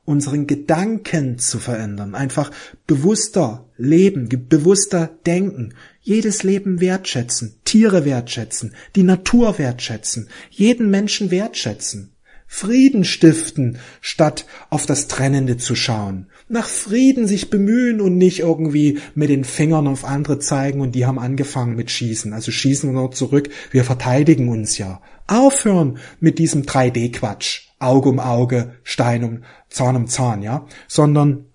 unseren 0.06 0.48
Gedanken 0.48 1.38
zu 1.38 1.60
verändern, 1.60 2.16
einfach 2.16 2.52
bewusster 2.88 3.70
leben, 3.78 4.30
bewusster 4.50 5.10
denken, 5.26 5.74
jedes 6.02 6.44
Leben 6.44 6.82
wertschätzen, 6.82 7.60
Tiere 7.66 8.06
wertschätzen, 8.06 8.74
die 8.96 9.04
Natur 9.04 9.60
wertschätzen, 9.60 10.30
jeden 10.50 10.90
Menschen 10.90 11.32
wertschätzen. 11.32 12.14
Frieden 12.52 13.06
stiften, 13.06 13.78
statt 14.02 14.48
auf 14.72 14.88
das 14.88 15.08
Trennende 15.08 15.58
zu 15.58 15.76
schauen. 15.76 16.26
Nach 16.50 16.68
Frieden 16.68 17.28
sich 17.28 17.52
bemühen 17.52 18.02
und 18.02 18.18
nicht 18.18 18.40
irgendwie 18.40 18.98
mit 19.14 19.30
den 19.30 19.44
Fingern 19.44 19.88
auf 19.88 20.04
andere 20.04 20.40
zeigen 20.40 20.82
und 20.82 20.94
die 20.96 21.06
haben 21.06 21.20
angefangen 21.20 21.76
mit 21.76 21.92
Schießen. 21.92 22.34
Also 22.34 22.52
schießen 22.52 22.90
wir 22.90 23.00
noch 23.00 23.12
zurück, 23.12 23.50
wir 23.70 23.84
verteidigen 23.84 24.50
uns 24.50 24.80
ja. 24.80 25.00
Aufhören 25.28 26.00
mit 26.20 26.40
diesem 26.40 26.64
3D-Quatsch. 26.64 27.68
Auge 27.78 28.10
um 28.10 28.20
Auge, 28.20 28.74
Stein 28.84 29.24
um 29.24 29.44
Zahn 29.70 29.96
um 29.96 30.08
Zahn, 30.08 30.42
ja. 30.42 30.66
Sondern 30.88 31.46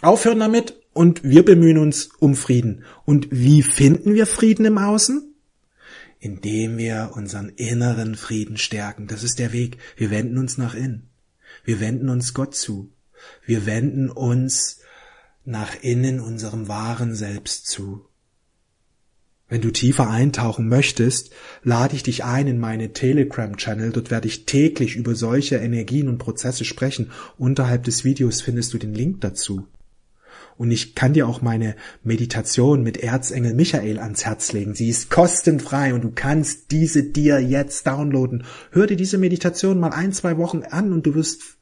aufhören 0.00 0.40
damit 0.40 0.80
und 0.94 1.24
wir 1.24 1.44
bemühen 1.44 1.76
uns 1.76 2.08
um 2.18 2.34
Frieden. 2.34 2.84
Und 3.04 3.28
wie 3.30 3.62
finden 3.62 4.14
wir 4.14 4.26
Frieden 4.26 4.64
im 4.64 4.78
Außen? 4.78 5.35
Indem 6.18 6.78
wir 6.78 7.12
unseren 7.14 7.50
inneren 7.50 8.14
Frieden 8.14 8.56
stärken. 8.56 9.06
Das 9.06 9.22
ist 9.22 9.38
der 9.38 9.52
Weg. 9.52 9.78
Wir 9.96 10.10
wenden 10.10 10.38
uns 10.38 10.58
nach 10.58 10.74
innen. 10.74 11.10
Wir 11.64 11.80
wenden 11.80 12.08
uns 12.08 12.34
Gott 12.34 12.54
zu. 12.54 12.92
Wir 13.44 13.66
wenden 13.66 14.10
uns 14.10 14.80
nach 15.44 15.82
innen 15.82 16.20
unserem 16.20 16.68
wahren 16.68 17.14
Selbst 17.14 17.66
zu. 17.66 18.06
Wenn 19.48 19.60
du 19.60 19.70
tiefer 19.70 20.10
eintauchen 20.10 20.68
möchtest, 20.68 21.30
lade 21.62 21.94
ich 21.94 22.02
dich 22.02 22.24
ein 22.24 22.48
in 22.48 22.58
meine 22.58 22.92
Telegram-Channel. 22.92 23.92
Dort 23.92 24.10
werde 24.10 24.26
ich 24.26 24.44
täglich 24.44 24.96
über 24.96 25.14
solche 25.14 25.56
Energien 25.56 26.08
und 26.08 26.18
Prozesse 26.18 26.64
sprechen. 26.64 27.12
Unterhalb 27.38 27.84
des 27.84 28.04
Videos 28.04 28.40
findest 28.40 28.74
du 28.74 28.78
den 28.78 28.92
Link 28.92 29.20
dazu. 29.20 29.68
Und 30.58 30.70
ich 30.70 30.94
kann 30.94 31.12
dir 31.12 31.28
auch 31.28 31.42
meine 31.42 31.76
Meditation 32.02 32.82
mit 32.82 32.96
Erzengel 32.96 33.54
Michael 33.54 33.98
ans 33.98 34.24
Herz 34.24 34.52
legen. 34.52 34.74
Sie 34.74 34.88
ist 34.88 35.10
kostenfrei 35.10 35.92
und 35.92 36.02
du 36.02 36.12
kannst 36.14 36.70
diese 36.70 37.02
dir 37.02 37.40
jetzt 37.40 37.86
downloaden. 37.86 38.44
Hör 38.70 38.86
dir 38.86 38.96
diese 38.96 39.18
Meditation 39.18 39.78
mal 39.78 39.90
ein, 39.90 40.12
zwei 40.12 40.38
Wochen 40.38 40.62
an 40.62 40.92
und 40.92 41.04
du 41.04 41.14
wirst 41.14 41.56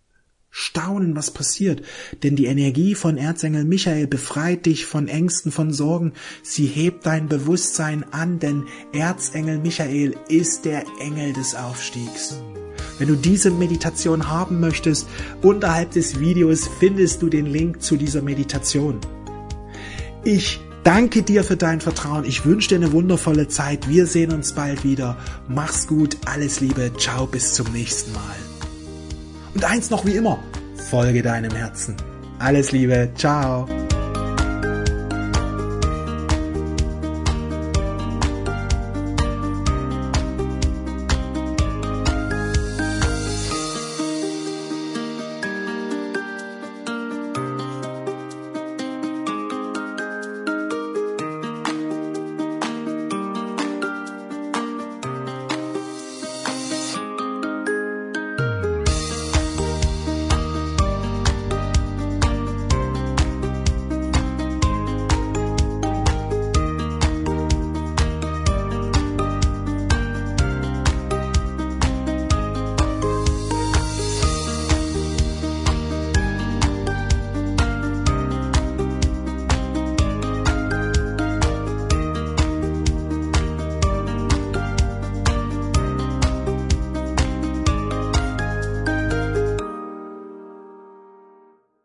staunen, 0.57 1.17
was 1.17 1.33
passiert. 1.33 1.83
Denn 2.23 2.37
die 2.37 2.47
Energie 2.47 2.95
von 2.95 3.19
Erzengel 3.19 3.65
Michael 3.65 4.07
befreit 4.07 4.67
dich 4.67 4.87
von 4.87 5.09
Ängsten, 5.09 5.51
von 5.51 5.73
Sorgen. 5.73 6.13
Sie 6.45 6.67
hebt 6.67 7.07
dein 7.07 7.29
Bewusstsein 7.29 8.05
an, 8.13 8.39
denn 8.39 8.65
Erzengel 8.93 9.59
Michael 9.59 10.15
ist 10.29 10.65
der 10.65 10.85
Engel 11.01 11.33
des 11.33 11.57
Aufstiegs. 11.57 12.37
Wenn 12.99 13.09
du 13.09 13.17
diese 13.17 13.51
Meditation 13.51 14.29
haben 14.29 14.61
möchtest, 14.61 15.09
unterhalb 15.43 15.93
des 15.93 16.21
Videos 16.21 16.69
findest 16.79 17.23
du 17.23 17.29
den 17.29 17.47
Link 17.47 17.83
zu 17.83 17.97
dieser 17.97 18.23
Meditation. 18.23 19.01
Ich 20.23 20.61
danke 20.85 21.23
dir 21.23 21.45
für 21.45 21.57
dein 21.57 21.81
Vertrauen. 21.81 22.25
Ich 22.25 22.45
wünsche 22.45 22.69
dir 22.71 22.77
eine 22.77 22.93
wundervolle 22.93 23.49
Zeit. 23.49 23.89
Wir 23.89 24.07
sehen 24.07 24.33
uns 24.33 24.53
bald 24.53 24.85
wieder. 24.85 25.17
Mach's 25.49 25.87
gut. 25.87 26.17
Alles 26.25 26.61
Liebe. 26.61 26.93
Ciao. 26.99 27.27
Bis 27.27 27.55
zum 27.55 27.73
nächsten 27.73 28.13
Mal. 28.13 28.37
Und 29.55 29.65
eins 29.65 29.91
noch 29.91 30.05
wie 30.07 30.17
immer. 30.17 30.39
Folge 30.91 31.23
deinem 31.23 31.53
Herzen. 31.53 31.97
Alles 32.39 32.73
Liebe. 32.73 33.11
Ciao. 33.17 33.67